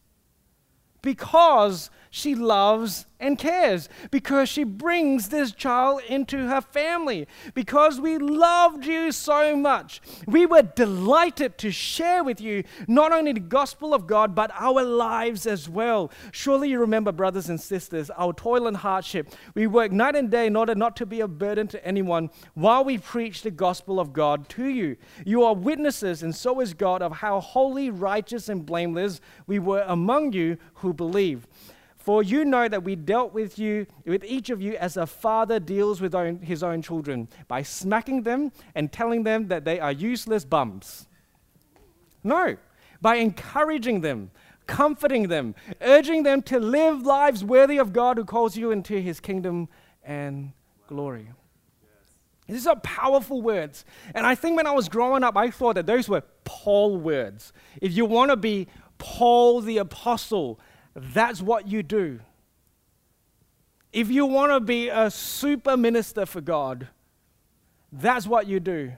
Because 1.02 1.90
she 2.14 2.36
loves 2.36 3.06
and 3.22 3.38
cares 3.38 3.88
because 4.10 4.50
she 4.50 4.66
brings 4.66 5.30
this 5.30 5.54
child 5.54 6.02
into 6.10 6.48
her 6.50 6.60
family. 6.60 7.26
Because 7.54 8.02
we 8.02 8.18
loved 8.18 8.86
you 8.86 9.14
so 9.14 9.56
much, 9.56 10.02
we 10.28 10.46
were 10.46 10.64
delighted 10.64 11.58
to 11.60 11.72
share 11.72 12.22
with 12.22 12.42
you 12.42 12.66
not 12.86 13.14
only 13.14 13.32
the 13.32 13.40
gospel 13.40 13.94
of 13.94 14.08
God, 14.08 14.36
but 14.36 14.52
our 14.56 14.84
lives 14.84 15.48
as 15.48 15.70
well. 15.70 16.12
Surely 16.34 16.70
you 16.70 16.80
remember, 16.80 17.14
brothers 17.14 17.48
and 17.48 17.62
sisters, 17.62 18.10
our 18.10 18.34
toil 18.34 18.68
and 18.68 18.76
hardship. 18.76 19.34
We 19.56 19.68
work 19.68 19.94
night 19.94 20.18
and 20.18 20.30
day 20.30 20.48
in 20.48 20.58
order 20.58 20.76
not 20.76 20.98
to 20.98 21.06
be 21.06 21.22
a 21.22 21.30
burden 21.30 21.68
to 21.70 21.86
anyone 21.86 22.30
while 22.56 22.84
we 22.84 22.98
preach 22.98 23.42
the 23.42 23.52
gospel 23.52 24.02
of 24.02 24.12
God 24.12 24.50
to 24.50 24.66
you. 24.66 24.98
You 25.26 25.44
are 25.44 25.56
witnesses, 25.56 26.24
and 26.24 26.36
so 26.36 26.60
is 26.60 26.74
God, 26.74 27.02
of 27.02 27.14
how 27.14 27.40
holy, 27.40 27.90
righteous, 27.90 28.50
and 28.50 28.66
blameless 28.66 29.22
we 29.48 29.60
were 29.60 29.86
among 29.88 30.34
you 30.34 30.58
who 30.76 30.94
believe. 30.94 31.48
For 32.02 32.24
you 32.24 32.46
know 32.46 32.68
that 32.68 32.84
we 32.84 32.96
dealt 32.96 33.32
with 33.32 33.60
you, 33.60 33.86
with 34.06 34.24
each 34.24 34.50
of 34.50 34.60
you, 34.60 34.76
as 34.78 34.98
a 34.98 35.06
father 35.06 35.60
deals 35.60 36.02
with 36.02 36.16
own, 36.16 36.40
his 36.40 36.64
own 36.64 36.82
children, 36.82 37.28
by 37.48 37.62
smacking 37.62 38.24
them 38.24 38.52
and 38.74 38.92
telling 38.92 39.22
them 39.22 39.50
that 39.50 39.66
they 39.66 39.80
are 39.80 39.92
useless 39.92 40.44
bums. 40.44 41.08
No, 42.24 42.58
by 43.02 43.18
encouraging 43.18 44.02
them, 44.02 44.32
comforting 44.66 45.28
them, 45.28 45.54
urging 45.80 46.24
them 46.24 46.42
to 46.44 46.60
live 46.60 47.04
lives 47.04 47.44
worthy 47.44 47.78
of 47.78 47.94
God 47.94 48.18
who 48.18 48.26
calls 48.26 48.58
you 48.58 48.72
into 48.72 49.00
his 49.00 49.20
kingdom 49.20 49.70
and 50.04 50.54
glory. 50.88 51.30
These 52.48 52.66
are 52.66 52.78
powerful 52.78 53.44
words. 53.44 53.86
And 54.16 54.26
I 54.26 54.34
think 54.34 54.58
when 54.58 54.66
I 54.66 54.72
was 54.72 54.90
growing 54.90 55.24
up, 55.24 55.38
I 55.38 55.52
thought 55.52 55.76
that 55.76 55.86
those 55.86 56.10
were 56.10 56.24
Paul 56.46 56.98
words. 56.98 57.54
If 57.80 57.94
you 57.94 58.06
want 58.06 58.32
to 58.32 58.38
be 58.38 58.68
Paul 58.98 59.62
the 59.62 59.78
Apostle, 59.78 60.60
that's 60.96 61.42
what 61.42 61.68
you 61.68 61.84
do. 61.84 62.20
If 63.94 64.10
you 64.10 64.26
want 64.26 64.52
to 64.52 64.60
be 64.60 64.90
a 64.90 65.12
super 65.12 65.76
minister 65.76 66.26
for 66.26 66.42
God, 66.42 66.88
that's 67.92 68.26
what 68.26 68.48
you 68.48 68.60
do. 68.60 68.94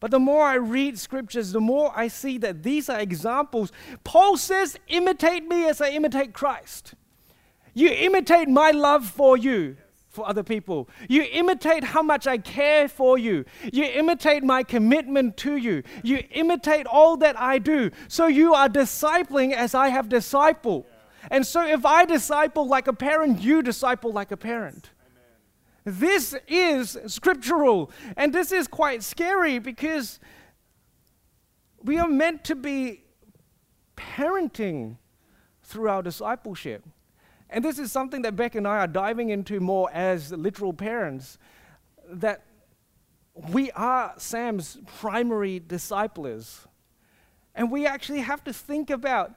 But 0.00 0.10
the 0.10 0.18
more 0.18 0.44
I 0.44 0.54
read 0.54 0.98
scriptures, 0.98 1.52
the 1.52 1.60
more 1.60 1.92
I 1.94 2.08
see 2.08 2.38
that 2.38 2.62
these 2.62 2.88
are 2.88 2.98
examples. 2.98 3.70
Paul 4.02 4.38
says, 4.38 4.78
imitate 4.88 5.46
me 5.46 5.68
as 5.68 5.82
I 5.82 5.90
imitate 5.90 6.32
Christ. 6.32 6.94
You 7.74 7.90
imitate 7.90 8.48
my 8.48 8.70
love 8.70 9.06
for 9.06 9.36
you, 9.36 9.76
for 10.10 10.28
other 10.28 10.42
people. 10.42 10.88
You 11.08 11.22
imitate 11.32 11.84
how 11.84 12.02
much 12.02 12.26
I 12.26 12.36
care 12.36 12.88
for 12.88 13.16
you. 13.16 13.44
You 13.72 13.84
imitate 13.84 14.42
my 14.42 14.64
commitment 14.64 15.36
to 15.38 15.56
you. 15.56 15.84
You 16.02 16.24
imitate 16.32 16.86
all 16.86 17.16
that 17.18 17.40
I 17.40 17.58
do. 17.58 17.90
So 18.08 18.26
you 18.26 18.52
are 18.52 18.68
discipling 18.68 19.52
as 19.54 19.74
I 19.74 19.88
have 19.88 20.08
discipled. 20.08 20.84
And 21.30 21.46
so 21.46 21.64
if 21.64 21.86
I 21.86 22.04
disciple 22.04 22.66
like 22.66 22.88
a 22.88 22.92
parent, 22.92 23.40
you 23.40 23.62
disciple 23.62 24.12
like 24.12 24.32
a 24.32 24.36
parent. 24.36 24.90
This 25.84 26.34
is 26.48 26.98
scriptural. 27.06 27.92
And 28.16 28.32
this 28.32 28.50
is 28.50 28.66
quite 28.66 29.04
scary 29.04 29.60
because 29.60 30.18
we 31.82 31.98
are 31.98 32.08
meant 32.08 32.42
to 32.44 32.56
be 32.56 33.04
parenting 33.96 34.96
through 35.62 35.88
our 35.88 36.02
discipleship. 36.02 36.84
And 37.50 37.64
this 37.64 37.78
is 37.78 37.90
something 37.90 38.22
that 38.22 38.36
Beck 38.36 38.54
and 38.54 38.66
I 38.66 38.78
are 38.78 38.86
diving 38.86 39.30
into 39.30 39.58
more 39.58 39.90
as 39.92 40.32
literal 40.32 40.72
parents 40.72 41.36
that 42.08 42.44
we 43.34 43.70
are 43.72 44.14
Sam's 44.16 44.78
primary 44.98 45.58
disciplers. 45.58 46.66
And 47.54 47.70
we 47.70 47.86
actually 47.86 48.20
have 48.20 48.44
to 48.44 48.52
think 48.52 48.88
about 48.88 49.34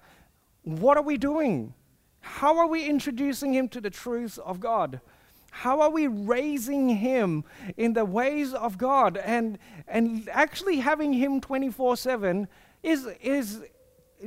what 0.62 0.97
are 0.97 1.04
we 1.04 1.17
doing? 1.17 1.73
How 2.21 2.58
are 2.60 2.67
we 2.67 2.86
introducing 2.86 3.54
him 3.54 3.67
to 3.69 3.82
the 3.82 3.89
truths 3.89 4.38
of 4.38 4.60
God? 4.60 5.02
How 5.52 5.82
are 5.82 5.89
we 5.89 6.08
raising 6.08 6.89
him 6.89 7.43
in 7.78 7.93
the 7.93 8.06
ways 8.06 8.54
of 8.54 8.78
God? 8.78 9.17
And, 9.17 9.60
and 9.88 10.28
actually 10.30 10.78
having 10.78 11.13
him 11.13 11.41
24 11.41 11.97
7 11.97 12.47
is, 12.82 13.08
is, 13.21 13.62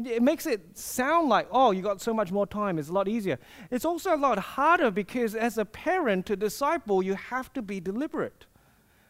it 0.05 0.23
makes 0.23 0.47
it 0.47 0.77
sound 0.77 1.29
like, 1.29 1.49
oh, 1.51 1.71
you 1.71 1.83
got 1.83 2.01
so 2.01 2.13
much 2.13 2.31
more 2.33 2.47
time, 2.47 2.79
it's 2.79 2.89
a 2.89 2.93
lot 2.93 3.09
easier. 3.09 3.39
It's 3.71 3.85
also 3.85 4.15
a 4.15 4.17
lot 4.17 4.39
harder 4.39 4.91
because 4.91 5.35
as 5.35 5.59
a 5.59 5.65
parent 5.65 6.27
to 6.27 6.37
disciple, 6.37 7.03
you 7.03 7.15
have 7.15 7.53
to 7.55 7.63
be 7.63 7.81
deliberate. 7.81 8.47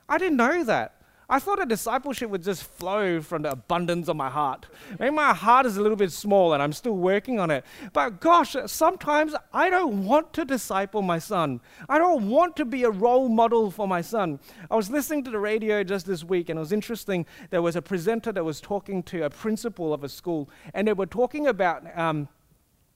I 0.09 0.19
didn't 0.19 0.37
know 0.37 0.63
that. 0.65 0.96
I 1.29 1.41
thought 1.41 1.61
a 1.61 1.67
discipleship 1.67 2.31
would 2.31 2.45
just 2.45 2.63
flow 2.63 3.21
from 3.21 3.43
the 3.43 3.51
abundance 3.51 4.07
of 4.07 4.15
my 4.15 4.31
heart. 4.31 4.67
Maybe 5.01 5.11
my 5.11 5.35
heart 5.35 5.67
is 5.67 5.77
a 5.77 5.83
little 5.83 5.97
bit 5.97 6.13
small 6.13 6.53
and 6.53 6.63
I'm 6.63 6.73
still 6.73 6.97
working 6.97 7.41
on 7.41 7.51
it. 7.51 7.65
But 7.93 8.21
gosh, 8.21 8.55
sometimes 8.67 9.35
I 9.53 9.69
don't 9.69 10.05
want 10.05 10.33
to 10.35 10.45
disciple 10.45 11.03
my 11.03 11.19
son. 11.19 11.61
I 11.89 11.99
don't 11.99 12.29
want 12.29 12.55
to 12.57 12.65
be 12.65 12.85
a 12.85 12.91
role 12.91 13.29
model 13.29 13.73
for 13.73 13.89
my 13.89 14.03
son. 14.03 14.39
I 14.71 14.77
was 14.77 14.89
listening 14.89 15.25
to 15.25 15.33
the 15.33 15.41
radio 15.41 15.83
just 15.83 16.07
this 16.07 16.23
week 16.23 16.49
and 16.49 16.59
it 16.59 16.61
was 16.61 16.73
interesting. 16.73 17.27
There 17.51 17.63
was 17.63 17.75
a 17.75 17.83
presenter 17.83 18.31
that 18.31 18.45
was 18.45 18.61
talking 18.61 19.03
to 19.05 19.25
a 19.25 19.31
principal 19.31 19.93
of 19.93 20.05
a 20.05 20.09
school 20.09 20.49
and 20.75 20.87
they 20.87 20.93
were 20.93 21.07
talking 21.07 21.49
about 21.49 21.85
um, 21.99 22.29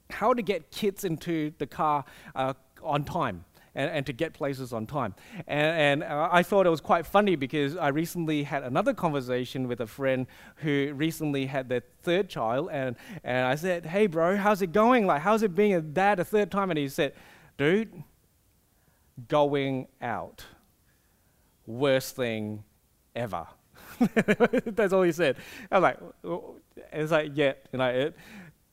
how 0.09 0.35
to 0.35 0.43
get 0.43 0.71
kids 0.71 1.05
into 1.05 1.53
the 1.59 1.67
car 1.67 2.05
uh, 2.37 2.55
on 2.81 3.05
time 3.05 3.45
and, 3.75 3.91
and 3.91 4.07
to 4.07 4.13
get 4.13 4.33
places 4.33 4.73
on 4.73 4.87
time. 4.87 5.15
And, 5.47 6.03
and 6.03 6.03
uh, 6.03 6.29
I 6.31 6.43
thought 6.43 6.67
it 6.67 6.71
was 6.71 6.81
quite 6.81 7.07
funny 7.07 7.37
because 7.37 7.77
I 7.77 7.89
recently 7.89 8.43
had 8.43 8.63
another 8.63 8.95
conversation 8.95 9.69
with 9.69 9.81
a 9.81 9.87
friend 9.87 10.27
who 10.57 10.93
recently 10.95 11.47
had 11.47 11.69
their 11.69 11.83
third 12.03 12.29
child, 12.29 12.69
and, 12.73 12.97
and 13.23 13.47
I 13.47 13.55
said, 13.55 13.87
Hey, 13.87 14.07
bro, 14.07 14.37
how's 14.37 14.63
it 14.63 14.73
going? 14.73 15.07
Like, 15.07 15.23
how's 15.23 15.43
it 15.43 15.55
being 15.55 15.75
a 15.75 15.81
dad 15.81 16.21
a 16.21 16.25
third 16.25 16.51
time? 16.51 16.71
And 16.71 16.79
he 16.79 16.89
said, 16.89 17.15
Dude, 17.59 18.03
going 19.29 19.89
out. 20.01 20.45
Worst 21.67 22.17
thing 22.17 22.65
ever. 23.15 23.47
That's 24.65 24.93
all 24.93 25.03
he 25.03 25.13
said. 25.13 25.37
I 25.71 25.79
was 25.79 25.83
like, 25.83 25.99
it's 26.93 27.13
like, 27.13 27.33
yeah, 27.35 27.53
you 27.73 27.79
know, 27.79 27.89
it, 27.89 28.17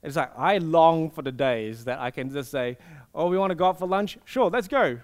it's 0.03 0.15
like 0.15 0.31
I 0.37 0.57
long 0.59 1.09
for 1.09 1.21
the 1.21 1.31
days 1.31 1.85
that 1.85 1.99
I 1.99 2.11
can 2.11 2.31
just 2.31 2.51
say, 2.51 2.77
Oh, 3.13 3.27
we 3.29 3.37
want 3.37 3.51
to 3.51 3.55
go 3.55 3.65
out 3.65 3.79
for 3.79 3.87
lunch? 3.87 4.17
Sure, 4.25 4.49
let's 4.49 4.67
go. 4.67 4.99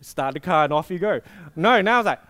Start 0.00 0.34
the 0.34 0.40
car 0.40 0.64
and 0.64 0.72
off 0.72 0.90
you 0.90 0.98
go. 0.98 1.20
No, 1.56 1.80
now 1.80 2.00
it's 2.00 2.06
like, 2.06 2.20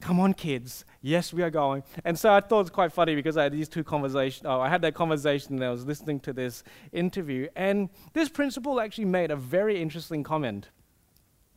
come 0.00 0.20
on, 0.20 0.34
kids. 0.34 0.84
Yes, 1.02 1.32
we 1.32 1.42
are 1.42 1.50
going. 1.50 1.82
And 2.04 2.18
so 2.18 2.32
I 2.32 2.40
thought 2.40 2.60
it 2.60 2.62
was 2.62 2.70
quite 2.70 2.92
funny 2.92 3.14
because 3.14 3.36
I 3.36 3.42
had 3.42 3.52
these 3.52 3.68
two 3.68 3.84
conversations. 3.84 4.46
Oh, 4.46 4.60
I 4.60 4.68
had 4.68 4.80
that 4.82 4.94
conversation 4.94 5.56
and 5.56 5.64
I 5.64 5.70
was 5.70 5.84
listening 5.84 6.20
to 6.20 6.32
this 6.32 6.62
interview. 6.92 7.48
And 7.56 7.90
this 8.12 8.28
principal 8.28 8.80
actually 8.80 9.06
made 9.06 9.30
a 9.30 9.36
very 9.36 9.82
interesting 9.82 10.22
comment. 10.22 10.68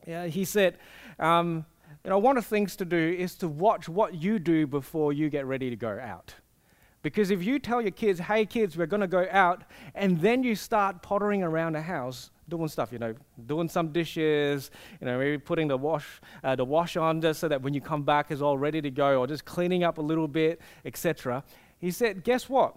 Yeah, 0.05 0.27
he 0.27 0.45
said, 0.45 0.77
um, 1.19 1.65
you 2.03 2.09
know, 2.09 2.19
one 2.19 2.37
of 2.37 2.43
the 2.45 2.49
things 2.49 2.75
to 2.77 2.85
do 2.85 3.15
is 3.17 3.35
to 3.35 3.47
watch 3.47 3.87
what 3.89 4.15
you 4.15 4.39
do 4.39 4.65
before 4.65 5.13
you 5.13 5.29
get 5.29 5.45
ready 5.45 5.69
to 5.69 5.75
go 5.75 5.99
out. 6.01 6.35
Because 7.03 7.31
if 7.31 7.43
you 7.43 7.59
tell 7.59 7.81
your 7.81 7.91
kids, 7.91 8.19
hey, 8.19 8.45
kids, 8.45 8.75
we're 8.77 8.87
going 8.87 9.01
to 9.01 9.07
go 9.07 9.27
out, 9.31 9.63
and 9.95 10.19
then 10.19 10.43
you 10.43 10.55
start 10.55 11.01
pottering 11.01 11.43
around 11.43 11.73
the 11.73 11.81
house, 11.81 12.31
doing 12.49 12.67
stuff, 12.67 12.91
you 12.91 12.99
know, 12.99 13.13
doing 13.45 13.69
some 13.69 13.91
dishes, 13.91 14.71
you 14.99 15.05
know, 15.05 15.17
maybe 15.17 15.37
putting 15.37 15.67
the 15.67 15.77
wash, 15.77 16.05
uh, 16.43 16.55
the 16.55 16.65
wash 16.65 16.97
on 16.97 17.21
just 17.21 17.39
so 17.39 17.47
that 17.47 17.61
when 17.61 17.73
you 17.73 17.81
come 17.81 18.03
back 18.03 18.31
is 18.31 18.41
all 18.41 18.57
ready 18.57 18.81
to 18.81 18.89
go, 18.89 19.19
or 19.19 19.27
just 19.27 19.45
cleaning 19.45 19.83
up 19.83 19.97
a 19.97 20.01
little 20.01 20.27
bit, 20.27 20.59
etc. 20.85 21.43
He 21.77 21.91
said, 21.91 22.23
guess 22.23 22.49
what? 22.49 22.75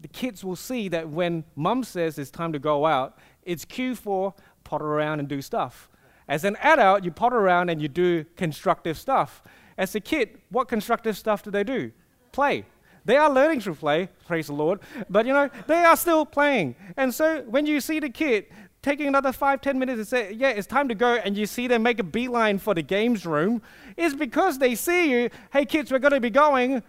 The 0.00 0.08
kids 0.08 0.44
will 0.44 0.56
see 0.56 0.88
that 0.88 1.08
when 1.08 1.44
mum 1.56 1.84
says 1.84 2.18
it's 2.18 2.30
time 2.30 2.52
to 2.52 2.58
go 2.58 2.86
out, 2.86 3.18
it's 3.42 3.64
cue 3.64 3.94
for 3.94 4.34
potter 4.64 4.86
around 4.86 5.20
and 5.20 5.28
do 5.28 5.42
stuff. 5.42 5.88
As 6.28 6.44
an 6.44 6.56
adult, 6.56 7.04
you 7.04 7.10
potter 7.10 7.38
around 7.38 7.70
and 7.70 7.80
you 7.80 7.88
do 7.88 8.24
constructive 8.36 8.98
stuff. 8.98 9.42
As 9.76 9.94
a 9.94 10.00
kid, 10.00 10.38
what 10.50 10.68
constructive 10.68 11.16
stuff 11.16 11.42
do 11.42 11.50
they 11.50 11.64
do? 11.64 11.90
Play. 12.32 12.64
They 13.04 13.16
are 13.16 13.30
learning 13.30 13.60
through 13.60 13.76
play, 13.76 14.08
praise 14.26 14.48
the 14.48 14.52
Lord, 14.52 14.80
but 15.08 15.26
you 15.26 15.32
know, 15.32 15.50
they 15.66 15.84
are 15.84 15.96
still 15.96 16.26
playing. 16.26 16.76
And 16.96 17.14
so 17.14 17.42
when 17.42 17.66
you 17.66 17.80
see 17.80 18.00
the 18.00 18.10
kid 18.10 18.46
taking 18.82 19.06
another 19.06 19.32
five, 19.32 19.60
ten 19.60 19.78
minutes 19.78 19.98
and 19.98 20.08
say, 20.08 20.32
yeah, 20.32 20.50
it's 20.50 20.66
time 20.66 20.88
to 20.88 20.94
go, 20.94 21.14
and 21.14 21.36
you 21.36 21.46
see 21.46 21.66
them 21.66 21.82
make 21.82 21.98
a 21.98 22.04
beeline 22.04 22.58
for 22.58 22.74
the 22.74 22.82
games 22.82 23.26
room, 23.26 23.60
is 23.96 24.14
because 24.14 24.58
they 24.58 24.74
see 24.74 25.10
you, 25.10 25.30
hey 25.52 25.64
kids, 25.64 25.90
we're 25.90 25.98
going 25.98 26.12
to 26.12 26.20
be 26.20 26.30
going, 26.30 26.82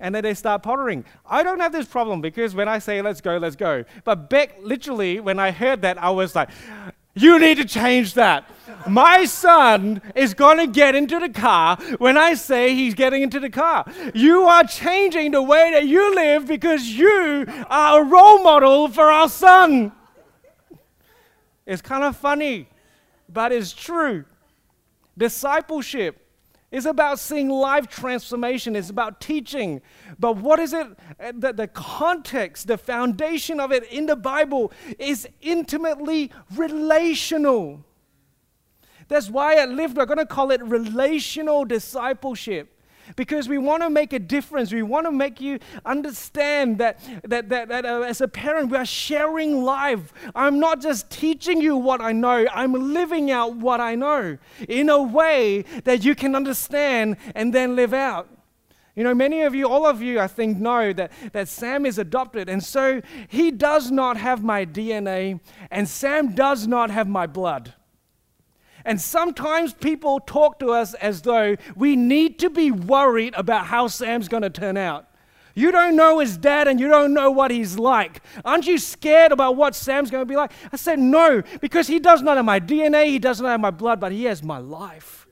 and 0.00 0.14
then 0.14 0.22
they 0.22 0.34
start 0.34 0.62
pottering. 0.62 1.04
I 1.26 1.42
don't 1.42 1.60
have 1.60 1.72
this 1.72 1.86
problem 1.86 2.20
because 2.20 2.54
when 2.54 2.68
I 2.68 2.78
say 2.78 3.02
let's 3.02 3.20
go, 3.20 3.36
let's 3.38 3.56
go. 3.56 3.84
But 4.04 4.30
Beck, 4.30 4.56
literally, 4.62 5.18
when 5.20 5.38
I 5.38 5.50
heard 5.50 5.82
that, 5.82 6.00
I 6.00 6.10
was 6.10 6.36
like, 6.36 6.50
you 7.20 7.38
need 7.38 7.56
to 7.56 7.64
change 7.64 8.14
that. 8.14 8.48
My 8.86 9.24
son 9.24 10.00
is 10.14 10.34
going 10.34 10.58
to 10.58 10.66
get 10.66 10.94
into 10.94 11.18
the 11.18 11.28
car 11.28 11.76
when 11.98 12.16
I 12.16 12.34
say 12.34 12.74
he's 12.74 12.94
getting 12.94 13.22
into 13.22 13.40
the 13.40 13.50
car. 13.50 13.90
You 14.14 14.42
are 14.44 14.64
changing 14.64 15.32
the 15.32 15.42
way 15.42 15.72
that 15.72 15.86
you 15.86 16.14
live 16.14 16.46
because 16.46 16.86
you 16.86 17.46
are 17.68 18.00
a 18.00 18.04
role 18.04 18.42
model 18.42 18.88
for 18.88 19.10
our 19.10 19.28
son. 19.28 19.92
It's 21.66 21.82
kind 21.82 22.04
of 22.04 22.16
funny, 22.16 22.68
but 23.28 23.52
it's 23.52 23.72
true. 23.72 24.24
Discipleship 25.16 26.27
is 26.70 26.84
about 26.84 27.18
seeing 27.18 27.48
life 27.48 27.86
transformation, 27.86 28.76
it's 28.76 28.90
about 28.90 29.20
teaching. 29.20 29.80
But 30.18 30.36
what 30.36 30.58
is 30.58 30.72
it? 30.72 30.86
Eh, 31.18 31.32
that 31.36 31.56
the 31.56 31.68
context, 31.68 32.66
the 32.66 32.76
foundation 32.76 33.58
of 33.58 33.72
it 33.72 33.84
in 33.90 34.06
the 34.06 34.16
Bible 34.16 34.72
is 34.98 35.26
intimately 35.40 36.30
relational. 36.54 37.84
That's 39.08 39.30
why 39.30 39.56
at 39.56 39.70
Lift, 39.70 39.96
we're 39.96 40.04
going 40.04 40.18
to 40.18 40.26
call 40.26 40.50
it 40.50 40.62
relational 40.62 41.64
discipleship 41.64 42.77
because 43.16 43.48
we 43.48 43.58
want 43.58 43.82
to 43.82 43.90
make 43.90 44.12
a 44.12 44.18
difference. 44.18 44.72
We 44.72 44.82
want 44.82 45.06
to 45.06 45.12
make 45.12 45.40
you 45.40 45.58
understand 45.84 46.78
that, 46.78 47.00
that, 47.24 47.48
that, 47.48 47.68
that 47.68 47.84
uh, 47.84 48.00
as 48.02 48.20
a 48.20 48.28
parent, 48.28 48.70
we 48.70 48.76
are 48.76 48.86
sharing 48.86 49.62
life. 49.62 50.12
I'm 50.34 50.58
not 50.58 50.80
just 50.80 51.10
teaching 51.10 51.60
you 51.60 51.76
what 51.76 52.00
I 52.00 52.12
know, 52.12 52.46
I'm 52.52 52.72
living 52.72 53.30
out 53.30 53.56
what 53.56 53.80
I 53.80 53.94
know 53.94 54.38
in 54.68 54.88
a 54.88 55.02
way 55.02 55.62
that 55.84 56.04
you 56.04 56.14
can 56.14 56.34
understand 56.34 57.16
and 57.34 57.52
then 57.52 57.76
live 57.76 57.94
out. 57.94 58.28
You 58.98 59.04
know, 59.04 59.14
many 59.14 59.42
of 59.42 59.54
you, 59.54 59.68
all 59.68 59.86
of 59.86 60.02
you, 60.02 60.18
I 60.18 60.26
think, 60.26 60.58
know 60.58 60.92
that, 60.92 61.12
that 61.32 61.46
Sam 61.46 61.86
is 61.86 61.98
adopted. 61.98 62.48
And 62.48 62.60
so 62.64 63.00
he 63.28 63.52
does 63.52 63.92
not 63.92 64.16
have 64.16 64.42
my 64.42 64.66
DNA, 64.66 65.38
and 65.70 65.88
Sam 65.88 66.34
does 66.34 66.66
not 66.66 66.90
have 66.90 67.06
my 67.06 67.28
blood. 67.28 67.74
And 68.88 68.98
sometimes 68.98 69.74
people 69.74 70.18
talk 70.18 70.58
to 70.60 70.70
us 70.70 70.94
as 70.94 71.20
though 71.20 71.56
we 71.76 71.94
need 71.94 72.38
to 72.38 72.48
be 72.48 72.70
worried 72.70 73.34
about 73.36 73.66
how 73.66 73.86
Sam's 73.86 74.28
going 74.28 74.44
to 74.44 74.48
turn 74.48 74.78
out. 74.78 75.06
You 75.54 75.70
don't 75.70 75.94
know 75.94 76.20
his 76.20 76.38
dad 76.38 76.68
and 76.68 76.80
you 76.80 76.88
don't 76.88 77.12
know 77.12 77.30
what 77.30 77.50
he's 77.50 77.78
like. 77.78 78.22
Aren't 78.46 78.66
you 78.66 78.78
scared 78.78 79.30
about 79.30 79.56
what 79.56 79.74
Sam's 79.74 80.10
going 80.10 80.22
to 80.22 80.26
be 80.26 80.36
like? 80.36 80.52
I 80.72 80.76
said, 80.76 80.98
No, 80.98 81.42
because 81.60 81.86
he 81.86 81.98
does 81.98 82.22
not 82.22 82.38
have 82.38 82.46
my 82.46 82.60
DNA, 82.60 83.08
he 83.08 83.18
doesn't 83.18 83.44
have 83.44 83.60
my 83.60 83.70
blood, 83.70 84.00
but 84.00 84.10
he 84.10 84.24
has 84.24 84.42
my 84.42 84.56
life. 84.56 85.26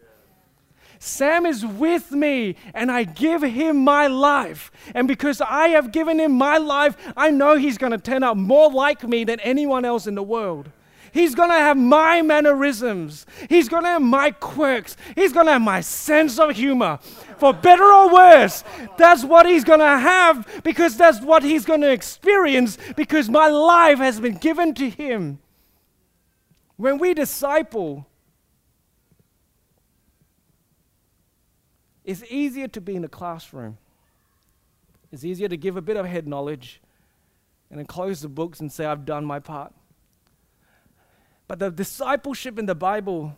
Sam 0.99 1.47
is 1.47 1.65
with 1.65 2.13
me 2.13 2.57
and 2.75 2.93
I 2.93 3.05
give 3.05 3.41
him 3.41 3.79
my 3.85 4.07
life. 4.07 4.71
And 4.95 5.09
because 5.09 5.41
I 5.41 5.69
have 5.69 5.93
given 5.93 6.21
him 6.21 6.33
my 6.33 6.59
life, 6.59 6.95
I 7.17 7.31
know 7.31 7.57
he's 7.57 7.79
going 7.79 7.93
to 7.93 7.99
turn 7.99 8.23
out 8.23 8.37
more 8.37 8.71
like 8.71 9.03
me 9.03 9.25
than 9.25 9.41
anyone 9.41 9.87
else 9.87 10.07
in 10.07 10.15
the 10.15 10.23
world. 10.23 10.69
He's 11.17 11.35
going 11.35 11.49
to 11.49 11.57
have 11.57 11.79
my 11.79 12.21
mannerisms. 12.21 13.25
He's 13.49 13.71
going 13.71 13.85
to 13.85 13.89
have 13.89 14.03
my 14.03 14.33
quirks. 14.33 14.99
He's 15.15 15.33
going 15.33 15.47
to 15.47 15.53
have 15.53 15.63
my 15.63 15.81
sense 15.81 16.39
of 16.39 16.51
humor. 16.51 16.99
For 17.39 17.55
better 17.55 17.85
or 17.85 18.13
worse, 18.13 18.63
that's 18.99 19.25
what 19.25 19.47
he's 19.47 19.65
going 19.65 19.81
to 19.81 19.99
have 19.99 20.61
because 20.63 20.99
that's 20.99 21.23
what 21.23 21.43
he's 21.43 21.65
going 21.65 21.81
to 21.81 21.91
experience 21.91 22.77
because 22.97 23.31
my 23.31 23.49
life 23.49 23.97
has 23.97 24.21
been 24.21 24.37
given 24.37 24.75
to 24.75 24.91
him. 24.91 25.39
When 26.77 26.99
we 26.99 27.15
disciple, 27.15 28.07
it's 32.05 32.25
easier 32.29 32.69
to 32.69 32.81
be 32.83 32.95
in 32.95 33.05
a 33.05 33.09
classroom. 33.09 33.79
It's 35.11 35.25
easier 35.25 35.49
to 35.49 35.57
give 35.57 35.79
a 35.79 35.83
bit 35.83 35.97
of 35.97 36.05
head 36.05 36.29
knowledge 36.29 36.83
and 37.71 37.79
then 37.79 37.87
close 37.87 38.21
the 38.21 38.29
books 38.29 38.61
and 38.61 38.71
say, 38.71 38.85
I've 38.85 39.07
done 39.07 39.25
my 39.25 39.39
part. 39.39 39.73
But 41.49 41.59
the 41.59 41.71
discipleship 41.71 42.59
in 42.59 42.67
the 42.67 42.75
Bible 42.75 43.37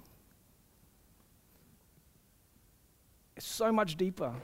is 3.37 3.45
so 3.45 3.71
much 3.71 3.97
deeper. 3.97 4.35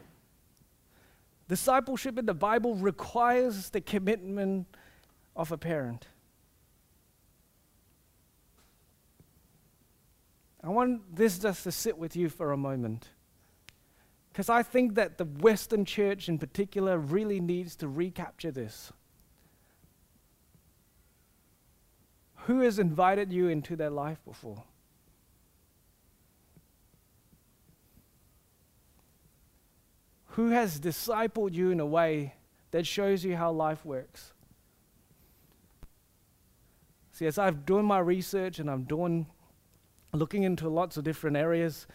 Discipleship 1.49 2.19
in 2.19 2.27
the 2.27 2.35
Bible 2.35 2.75
requires 2.75 3.71
the 3.71 3.81
commitment 3.81 4.67
of 5.37 5.53
a 5.53 5.59
parent. 5.59 6.07
I 10.63 10.69
want 10.71 11.15
this 11.15 11.39
just 11.39 11.65
to 11.65 11.73
sit 11.73 11.99
with 11.99 12.17
you 12.17 12.31
for 12.31 12.53
a 12.53 12.57
moment. 12.57 13.11
Because 14.33 14.49
I 14.49 14.63
think 14.63 14.95
that 14.95 15.19
the 15.19 15.27
Western 15.27 15.85
church 15.85 16.29
in 16.29 16.39
particular 16.39 16.99
really 16.99 17.39
needs 17.39 17.77
to 17.77 17.89
recapture 17.89 18.51
this. 18.51 18.91
Who 22.45 22.61
has 22.61 22.79
invited 22.79 23.33
you 23.33 23.49
into 23.49 23.75
their 23.75 23.89
life 23.91 24.19
before? 24.27 24.63
Who 30.29 30.51
has 30.51 30.79
discipled 30.79 31.55
you 31.55 31.71
in 31.71 31.81
a 31.81 31.87
way 31.87 32.35
that 32.71 32.87
shows 32.87 33.25
you 33.25 33.37
how 33.37 33.51
life 33.53 33.87
works? 33.87 34.33
See, 37.13 37.27
as 37.27 37.39
I've 37.39 37.65
done 37.65 37.87
my 37.87 38.01
research 38.01 38.59
and 38.59 38.69
I'm 38.69 38.83
doing, 38.83 39.27
looking 40.13 40.43
into 40.43 40.69
lots 40.69 40.99
of 40.99 41.05
different 41.05 41.39
areas, 41.39 41.87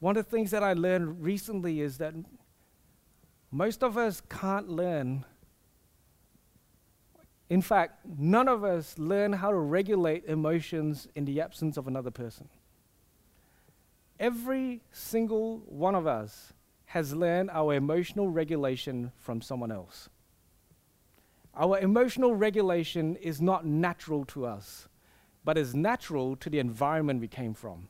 one 0.00 0.18
of 0.18 0.24
the 0.26 0.30
things 0.30 0.50
that 0.50 0.62
I 0.62 0.74
learned 0.74 1.22
recently 1.24 1.80
is 1.80 1.96
that 1.98 2.14
most 3.50 3.82
of 3.82 3.96
us 3.96 4.20
can't 4.28 4.68
learn 4.68 5.24
in 7.50 7.60
fact, 7.60 8.00
none 8.18 8.48
of 8.48 8.64
us 8.64 8.98
learn 8.98 9.34
how 9.34 9.50
to 9.50 9.56
regulate 9.56 10.24
emotions 10.26 11.08
in 11.14 11.24
the 11.24 11.40
absence 11.40 11.76
of 11.76 11.86
another 11.86 12.10
person. 12.10 12.48
Every 14.18 14.80
single 14.92 15.58
one 15.66 15.94
of 15.94 16.06
us 16.06 16.52
has 16.86 17.14
learned 17.14 17.50
our 17.50 17.74
emotional 17.74 18.30
regulation 18.30 19.12
from 19.16 19.42
someone 19.42 19.72
else. 19.72 20.08
Our 21.56 21.78
emotional 21.78 22.34
regulation 22.34 23.16
is 23.16 23.40
not 23.40 23.66
natural 23.66 24.24
to 24.26 24.46
us, 24.46 24.88
but 25.44 25.58
is 25.58 25.74
natural 25.74 26.36
to 26.36 26.48
the 26.48 26.58
environment 26.58 27.20
we 27.20 27.28
came 27.28 27.54
from. 27.54 27.88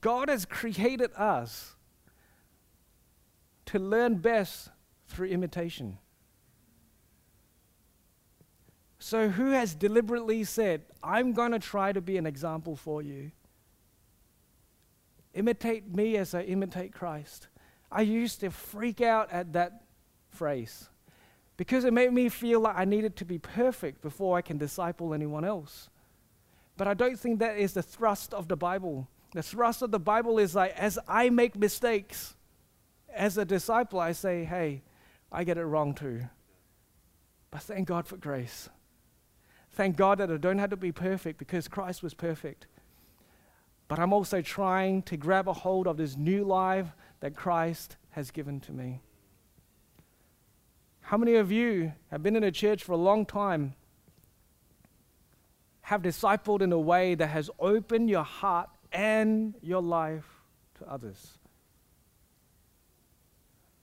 God 0.00 0.28
has 0.28 0.44
created 0.44 1.10
us 1.14 1.76
to 3.66 3.78
learn 3.78 4.16
best 4.16 4.70
through 5.14 5.28
imitation. 5.28 5.98
So, 8.98 9.28
who 9.28 9.50
has 9.50 9.74
deliberately 9.74 10.44
said, 10.44 10.82
I'm 11.02 11.32
going 11.32 11.52
to 11.52 11.58
try 11.58 11.92
to 11.92 12.00
be 12.00 12.16
an 12.16 12.26
example 12.26 12.74
for 12.74 13.02
you? 13.02 13.32
Imitate 15.34 15.94
me 15.94 16.16
as 16.16 16.34
I 16.34 16.42
imitate 16.42 16.92
Christ. 16.92 17.48
I 17.92 18.02
used 18.02 18.40
to 18.40 18.50
freak 18.50 19.00
out 19.00 19.30
at 19.30 19.52
that 19.52 19.84
phrase 20.30 20.88
because 21.56 21.84
it 21.84 21.92
made 21.92 22.12
me 22.12 22.28
feel 22.28 22.60
like 22.60 22.76
I 22.76 22.84
needed 22.84 23.16
to 23.16 23.24
be 23.24 23.38
perfect 23.38 24.00
before 24.00 24.36
I 24.36 24.42
can 24.42 24.58
disciple 24.58 25.12
anyone 25.12 25.44
else. 25.44 25.90
But 26.76 26.88
I 26.88 26.94
don't 26.94 27.18
think 27.18 27.38
that 27.38 27.56
is 27.56 27.74
the 27.74 27.82
thrust 27.82 28.34
of 28.34 28.48
the 28.48 28.56
Bible. 28.56 29.08
The 29.32 29.42
thrust 29.42 29.82
of 29.82 29.90
the 29.90 30.00
Bible 30.00 30.38
is 30.38 30.54
like, 30.54 30.74
as 30.76 30.98
I 31.06 31.30
make 31.30 31.56
mistakes, 31.56 32.34
as 33.12 33.38
a 33.38 33.44
disciple, 33.44 34.00
I 34.00 34.12
say, 34.12 34.44
hey, 34.44 34.82
I 35.34 35.44
get 35.44 35.58
it 35.58 35.64
wrong 35.64 35.94
too. 35.94 36.22
But 37.50 37.62
thank 37.62 37.88
God 37.88 38.06
for 38.06 38.16
grace. 38.16 38.68
Thank 39.72 39.96
God 39.96 40.18
that 40.18 40.30
I 40.30 40.36
don't 40.36 40.58
have 40.58 40.70
to 40.70 40.76
be 40.76 40.92
perfect 40.92 41.38
because 41.38 41.66
Christ 41.66 42.02
was 42.02 42.14
perfect. 42.14 42.66
But 43.88 43.98
I'm 43.98 44.12
also 44.12 44.40
trying 44.40 45.02
to 45.02 45.16
grab 45.16 45.48
a 45.48 45.52
hold 45.52 45.86
of 45.86 45.96
this 45.96 46.16
new 46.16 46.44
life 46.44 46.86
that 47.20 47.36
Christ 47.36 47.96
has 48.10 48.30
given 48.30 48.60
to 48.60 48.72
me. 48.72 49.00
How 51.00 51.16
many 51.16 51.34
of 51.34 51.52
you 51.52 51.92
have 52.10 52.22
been 52.22 52.36
in 52.36 52.44
a 52.44 52.50
church 52.50 52.82
for 52.82 52.92
a 52.92 52.96
long 52.96 53.26
time, 53.26 53.74
have 55.82 56.00
discipled 56.00 56.62
in 56.62 56.72
a 56.72 56.78
way 56.78 57.14
that 57.14 57.26
has 57.26 57.50
opened 57.58 58.08
your 58.08 58.22
heart 58.22 58.70
and 58.90 59.54
your 59.60 59.82
life 59.82 60.24
to 60.78 60.90
others? 60.90 61.38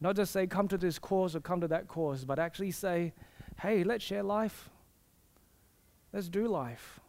Not 0.02 0.16
just 0.16 0.34
say, 0.34 0.48
come 0.48 0.68
to 0.68 0.78
this 0.80 0.98
cause 0.98 1.36
or 1.36 1.40
come 1.40 1.62
to 1.62 1.68
that 1.68 1.88
cause, 1.88 2.26
but 2.26 2.40
actually 2.40 2.72
say, 2.72 3.14
hey, 3.62 3.84
let's 3.84 4.04
share 4.04 4.24
life. 4.24 4.70
Let's 6.12 6.28
do 6.28 6.48
life. 6.48 7.00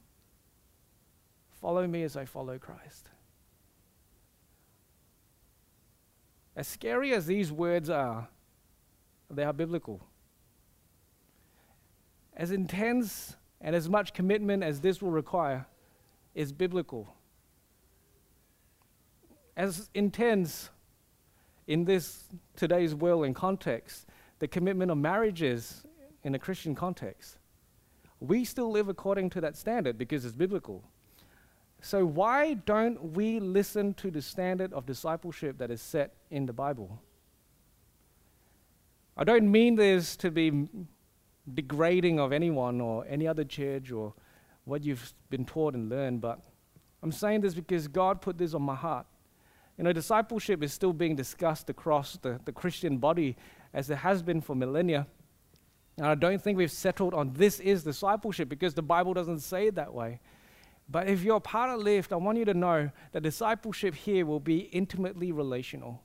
Follow 1.60 1.86
me 1.86 2.02
as 2.02 2.16
I 2.16 2.26
follow 2.26 2.58
Christ. 2.58 3.08
As 6.54 6.68
scary 6.68 7.14
as 7.14 7.24
these 7.24 7.50
words 7.50 7.88
are, 7.88 8.28
they 9.30 9.42
are 9.42 9.54
biblical. 9.54 10.06
As 12.36 12.50
intense 12.50 13.36
and 13.60 13.74
as 13.74 13.88
much 13.88 14.12
commitment 14.12 14.62
as 14.62 14.80
this 14.80 15.00
will 15.00 15.10
require 15.10 15.66
is 16.34 16.52
biblical. 16.52 17.14
As 19.56 19.88
intense 19.94 20.68
in 21.72 21.86
this 21.86 22.24
today's 22.54 22.94
world 22.94 23.24
and 23.24 23.34
context, 23.34 24.04
the 24.40 24.46
commitment 24.46 24.90
of 24.90 24.98
marriages 24.98 25.84
in 26.22 26.34
a 26.34 26.38
Christian 26.38 26.74
context. 26.74 27.38
We 28.20 28.44
still 28.44 28.70
live 28.70 28.90
according 28.90 29.30
to 29.30 29.40
that 29.40 29.56
standard 29.56 29.96
because 29.96 30.26
it's 30.26 30.36
biblical. 30.36 30.84
So, 31.80 32.04
why 32.04 32.54
don't 32.54 33.14
we 33.14 33.40
listen 33.40 33.94
to 33.94 34.10
the 34.10 34.20
standard 34.20 34.74
of 34.74 34.84
discipleship 34.84 35.56
that 35.58 35.70
is 35.70 35.80
set 35.80 36.12
in 36.30 36.44
the 36.44 36.52
Bible? 36.52 37.00
I 39.16 39.24
don't 39.24 39.50
mean 39.50 39.74
this 39.76 40.14
to 40.16 40.30
be 40.30 40.68
degrading 41.54 42.20
of 42.20 42.34
anyone 42.34 42.82
or 42.82 43.06
any 43.08 43.26
other 43.26 43.44
church 43.44 43.90
or 43.90 44.12
what 44.64 44.84
you've 44.84 45.14
been 45.30 45.46
taught 45.46 45.72
and 45.74 45.88
learned, 45.88 46.20
but 46.20 46.38
I'm 47.02 47.12
saying 47.12 47.40
this 47.40 47.54
because 47.54 47.88
God 47.88 48.20
put 48.20 48.36
this 48.36 48.52
on 48.52 48.60
my 48.60 48.74
heart. 48.74 49.06
You 49.82 49.88
know, 49.88 49.92
discipleship 49.92 50.62
is 50.62 50.72
still 50.72 50.92
being 50.92 51.16
discussed 51.16 51.68
across 51.68 52.16
the, 52.16 52.38
the 52.44 52.52
Christian 52.52 52.98
body 52.98 53.34
as 53.74 53.90
it 53.90 53.96
has 53.96 54.22
been 54.22 54.40
for 54.40 54.54
millennia. 54.54 55.08
And 55.96 56.06
I 56.06 56.14
don't 56.14 56.40
think 56.40 56.56
we've 56.56 56.70
settled 56.70 57.14
on 57.14 57.32
this 57.32 57.58
is 57.58 57.82
discipleship 57.82 58.48
because 58.48 58.74
the 58.74 58.82
Bible 58.82 59.12
doesn't 59.12 59.40
say 59.40 59.66
it 59.66 59.74
that 59.74 59.92
way. 59.92 60.20
But 60.88 61.08
if 61.08 61.24
you're 61.24 61.40
part 61.40 61.68
of 61.70 61.80
Lift, 61.80 62.12
I 62.12 62.16
want 62.16 62.38
you 62.38 62.44
to 62.44 62.54
know 62.54 62.92
that 63.10 63.24
discipleship 63.24 63.96
here 63.96 64.24
will 64.24 64.38
be 64.38 64.58
intimately 64.70 65.32
relational. 65.32 66.00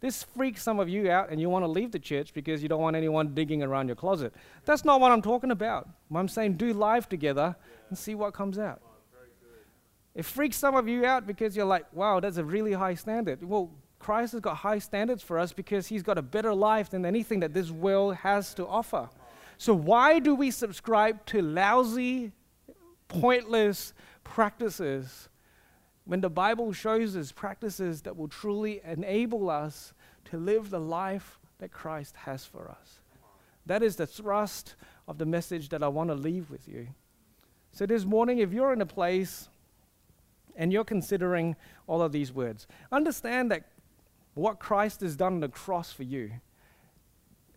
This 0.00 0.22
freaks 0.22 0.62
some 0.62 0.80
of 0.80 0.88
you 0.88 1.10
out 1.10 1.28
and 1.28 1.38
you 1.38 1.50
want 1.50 1.66
to 1.66 1.70
leave 1.70 1.92
the 1.92 1.98
church 1.98 2.32
because 2.32 2.62
you 2.62 2.70
don't 2.70 2.80
want 2.80 2.96
anyone 2.96 3.34
digging 3.34 3.62
around 3.62 3.88
your 3.88 3.96
closet. 3.96 4.32
That's 4.64 4.86
not 4.86 4.98
what 4.98 5.12
I'm 5.12 5.20
talking 5.20 5.50
about. 5.50 5.90
I'm 6.14 6.26
saying 6.26 6.54
do 6.54 6.72
life 6.72 7.06
together 7.06 7.54
and 7.90 7.98
see 7.98 8.14
what 8.14 8.32
comes 8.32 8.58
out. 8.58 8.80
It 10.14 10.24
freaks 10.24 10.56
some 10.56 10.74
of 10.74 10.88
you 10.88 11.04
out 11.04 11.26
because 11.26 11.56
you're 11.56 11.66
like, 11.66 11.86
wow, 11.92 12.20
that's 12.20 12.38
a 12.38 12.44
really 12.44 12.72
high 12.72 12.94
standard. 12.94 13.42
Well, 13.42 13.70
Christ 13.98 14.32
has 14.32 14.40
got 14.40 14.56
high 14.56 14.78
standards 14.78 15.22
for 15.22 15.38
us 15.38 15.52
because 15.52 15.86
he's 15.86 16.02
got 16.02 16.18
a 16.18 16.22
better 16.22 16.54
life 16.54 16.90
than 16.90 17.04
anything 17.04 17.40
that 17.40 17.52
this 17.52 17.70
world 17.70 18.16
has 18.16 18.54
to 18.54 18.66
offer. 18.66 19.08
So, 19.58 19.74
why 19.74 20.20
do 20.20 20.34
we 20.34 20.50
subscribe 20.50 21.24
to 21.26 21.42
lousy, 21.42 22.32
pointless 23.08 23.92
practices 24.22 25.28
when 26.04 26.20
the 26.20 26.30
Bible 26.30 26.72
shows 26.72 27.16
us 27.16 27.32
practices 27.32 28.02
that 28.02 28.16
will 28.16 28.28
truly 28.28 28.80
enable 28.84 29.50
us 29.50 29.92
to 30.26 30.36
live 30.38 30.70
the 30.70 30.80
life 30.80 31.38
that 31.58 31.72
Christ 31.72 32.14
has 32.18 32.44
for 32.44 32.70
us? 32.70 33.00
That 33.66 33.82
is 33.82 33.96
the 33.96 34.06
thrust 34.06 34.76
of 35.08 35.18
the 35.18 35.26
message 35.26 35.70
that 35.70 35.82
I 35.82 35.88
want 35.88 36.10
to 36.10 36.14
leave 36.14 36.50
with 36.50 36.68
you. 36.68 36.86
So, 37.72 37.84
this 37.84 38.04
morning, 38.04 38.38
if 38.38 38.52
you're 38.52 38.72
in 38.72 38.80
a 38.80 38.86
place 38.86 39.48
and 40.58 40.72
you're 40.72 40.84
considering 40.84 41.56
all 41.86 42.02
of 42.02 42.12
these 42.12 42.32
words, 42.32 42.66
understand 42.92 43.50
that 43.50 43.64
what 44.34 44.58
Christ 44.58 45.00
has 45.00 45.16
done 45.16 45.34
on 45.34 45.40
the 45.40 45.48
cross 45.48 45.92
for 45.92 46.02
you 46.02 46.32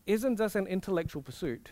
isn't 0.06 0.38
just 0.38 0.56
an 0.56 0.68
intellectual 0.68 1.22
pursuit. 1.22 1.72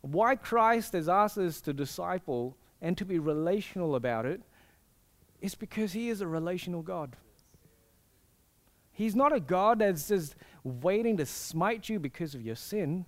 Why 0.00 0.36
Christ 0.36 0.94
has 0.94 1.08
asked 1.08 1.36
us 1.36 1.60
to 1.62 1.72
disciple 1.72 2.56
and 2.80 2.96
to 2.96 3.04
be 3.04 3.18
relational 3.18 3.96
about 3.96 4.24
it 4.24 4.40
is 5.40 5.54
because 5.54 5.92
He 5.92 6.08
is 6.08 6.20
a 6.20 6.26
relational 6.26 6.82
God. 6.82 7.16
He's 8.92 9.16
not 9.16 9.34
a 9.34 9.40
God 9.40 9.80
that's 9.80 10.08
just 10.08 10.36
waiting 10.62 11.16
to 11.16 11.26
smite 11.26 11.88
you 11.88 11.98
because 11.98 12.34
of 12.34 12.42
your 12.42 12.56
sin. 12.56 13.06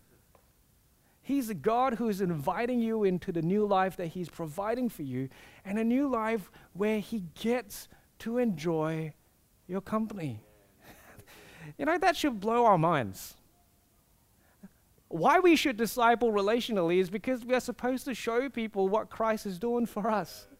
He's 1.23 1.49
a 1.49 1.55
God 1.55 1.95
who 1.95 2.09
is 2.09 2.20
inviting 2.20 2.81
you 2.81 3.05
into 3.05 3.31
the 3.31 3.43
new 3.43 3.64
life 3.64 3.97
that 3.97 4.09
He's 4.09 4.29
providing 4.29 4.89
for 4.89 5.03
you, 5.03 5.29
and 5.64 5.79
a 5.79 5.85
new 5.85 6.09
life 6.09 6.51
where 6.73 6.99
He 6.99 7.25
gets 7.41 7.89
to 8.20 8.39
enjoy 8.39 9.14
your 9.68 9.81
company. 9.81 10.41
you 11.79 11.87
know, 11.87 11.97
that 11.97 12.16
should 12.16 12.41
blow 12.41 12.66
our 12.66 12.79
minds. 12.79 13.37
Why 15.09 15.39
we 15.39 15.57
should 15.57 15.77
disciple 15.77 16.33
relationally 16.33 16.99
is 16.99 17.11
because 17.11 17.45
we 17.45 17.55
are 17.55 17.61
supposed 17.61 18.05
to 18.07 18.14
show 18.14 18.49
people 18.49 18.89
what 18.89 19.11
Christ 19.11 19.47
is 19.47 19.59
doing 19.59 19.87
for 19.87 20.11
us. 20.11 20.49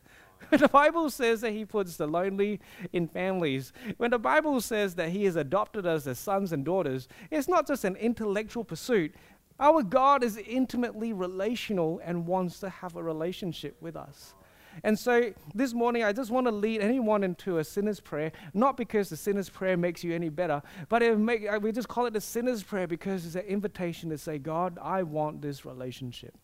The 0.51 0.69
Bible 0.69 1.09
says 1.09 1.41
that 1.43 1.53
He 1.53 1.65
puts 1.65 1.97
the 1.97 2.07
lonely 2.07 2.61
in 2.93 3.07
families, 3.07 3.73
when 3.97 4.11
the 4.11 4.19
Bible 4.19 4.61
says 4.61 4.97
that 4.97 5.11
He 5.11 5.25
has 5.25 5.37
adopted 5.37 5.87
us 5.87 6.07
as 6.07 6.19
sons 6.19 6.53
and 6.53 6.65
daughters, 6.65 7.09
it's 7.31 7.49
not 7.49 7.67
just 7.67 7.85
an 7.85 7.97
intellectual 7.97 8.65
pursuit. 8.65 9.15
Our 9.63 9.85
God 9.85 10.25
is 10.25 10.39
intimately 10.39 11.13
relational 11.13 12.01
and 12.05 12.27
wants 12.27 12.59
to 12.61 12.69
have 12.69 12.97
a 12.97 13.03
relationship 13.03 13.77
with 13.81 13.95
us. 13.95 14.35
And 14.83 14.99
so 14.99 15.33
this 15.55 15.73
morning, 15.73 16.03
I 16.03 16.13
just 16.13 16.33
want 16.33 16.49
to 16.49 16.51
lead 16.51 16.81
anyone 16.81 17.23
into 17.23 17.59
a 17.59 17.65
sinner's 17.65 18.01
prayer, 18.01 18.33
not 18.55 18.77
because 18.77 19.09
the 19.09 19.17
sinner's 19.17 19.49
prayer 19.49 19.77
makes 19.77 20.03
you 20.03 20.17
any 20.17 20.31
better, 20.31 20.63
but 20.89 21.03
make, 21.17 21.49
uh, 21.49 21.61
we 21.63 21.71
just 21.71 21.87
call 21.87 22.07
it 22.07 22.13
the 22.13 22.21
sinner's 22.21 22.65
prayer 22.65 22.89
because 22.89 23.25
it's 23.25 23.37
an 23.37 23.43
invitation 23.43 24.11
to 24.11 24.19
say, 24.19 24.37
God, 24.37 24.81
I 24.83 25.05
want 25.05 25.41
this 25.43 25.65
relationship. 25.65 26.37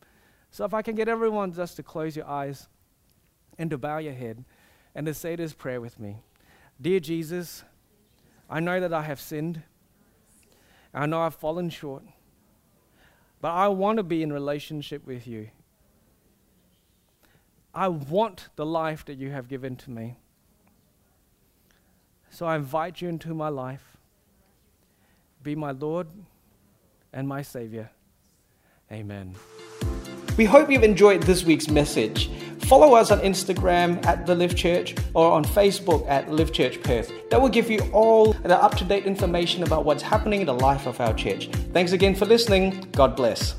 So 0.53 0.65
if 0.65 0.73
I 0.73 0.83
can 0.83 0.95
get 0.95 1.09
everyone 1.09 1.53
just 1.53 1.75
to 1.77 1.83
close 1.83 2.15
your 2.15 2.29
eyes 2.29 2.69
and 3.59 3.69
to 3.71 3.79
bow 3.79 3.99
your 3.99 4.13
head 4.13 4.45
and 4.95 5.05
to 5.07 5.13
say 5.13 5.35
this 5.35 5.55
prayer 5.55 5.81
with 5.81 5.99
me 5.99 6.19
Dear 6.81 7.01
Jesus, 7.01 7.65
I 8.49 8.61
know 8.61 8.79
that 8.79 8.93
I 8.93 9.03
have 9.03 9.21
sinned. 9.21 9.61
I 10.95 11.07
know 11.07 11.23
I've 11.23 11.35
fallen 11.35 11.69
short. 11.69 12.05
But 13.41 13.53
I 13.53 13.69
want 13.69 13.99
to 13.99 14.03
be 14.03 14.23
in 14.23 14.33
relationship 14.33 15.07
with 15.07 15.27
you. 15.27 15.51
I 17.75 17.89
want 17.89 18.49
the 18.57 18.67
life 18.67 19.05
that 19.05 19.19
you 19.19 19.31
have 19.31 19.49
given 19.49 19.77
to 19.77 19.91
me. 19.91 20.17
So 22.31 22.47
I 22.47 22.57
invite 22.57 23.01
you 23.01 23.09
into 23.09 23.35
my 23.35 23.49
life. 23.49 23.97
Be 25.43 25.55
my 25.55 25.71
Lord 25.71 26.09
and 27.13 27.29
my 27.29 27.43
Savior. 27.43 27.91
Amen. 28.91 29.35
We 30.37 30.45
hope 30.45 30.71
you've 30.71 30.85
enjoyed 30.85 31.23
this 31.23 31.45
week's 31.45 31.69
message. 31.69 32.31
Follow 32.69 32.93
us 32.93 33.11
on 33.11 33.21
Instagram 33.21 34.05
at 34.05 34.27
The 34.27 34.35
Live 34.35 34.55
Church 34.55 34.95
or 35.15 35.33
on 35.33 35.43
Facebook 35.43 36.07
at 36.07 36.31
Live 36.31 36.53
Church 36.53 36.83
Perth. 36.83 37.11
That 37.31 37.41
will 37.41 37.49
give 37.49 37.71
you 37.71 37.79
all 37.95 38.35
the 38.35 38.63
up 38.63 38.77
to 38.77 38.85
date 38.85 39.07
information 39.07 39.63
about 39.63 39.87
what's 39.87 40.03
happening 40.03 40.43
in 40.43 40.47
the 40.47 40.53
life 40.53 40.87
of 40.87 41.01
our 41.01 41.15
church. 41.15 41.49
Thanks 41.73 41.93
again 41.93 42.15
for 42.15 42.27
listening. 42.27 42.87
God 42.93 43.17
bless. 43.17 43.55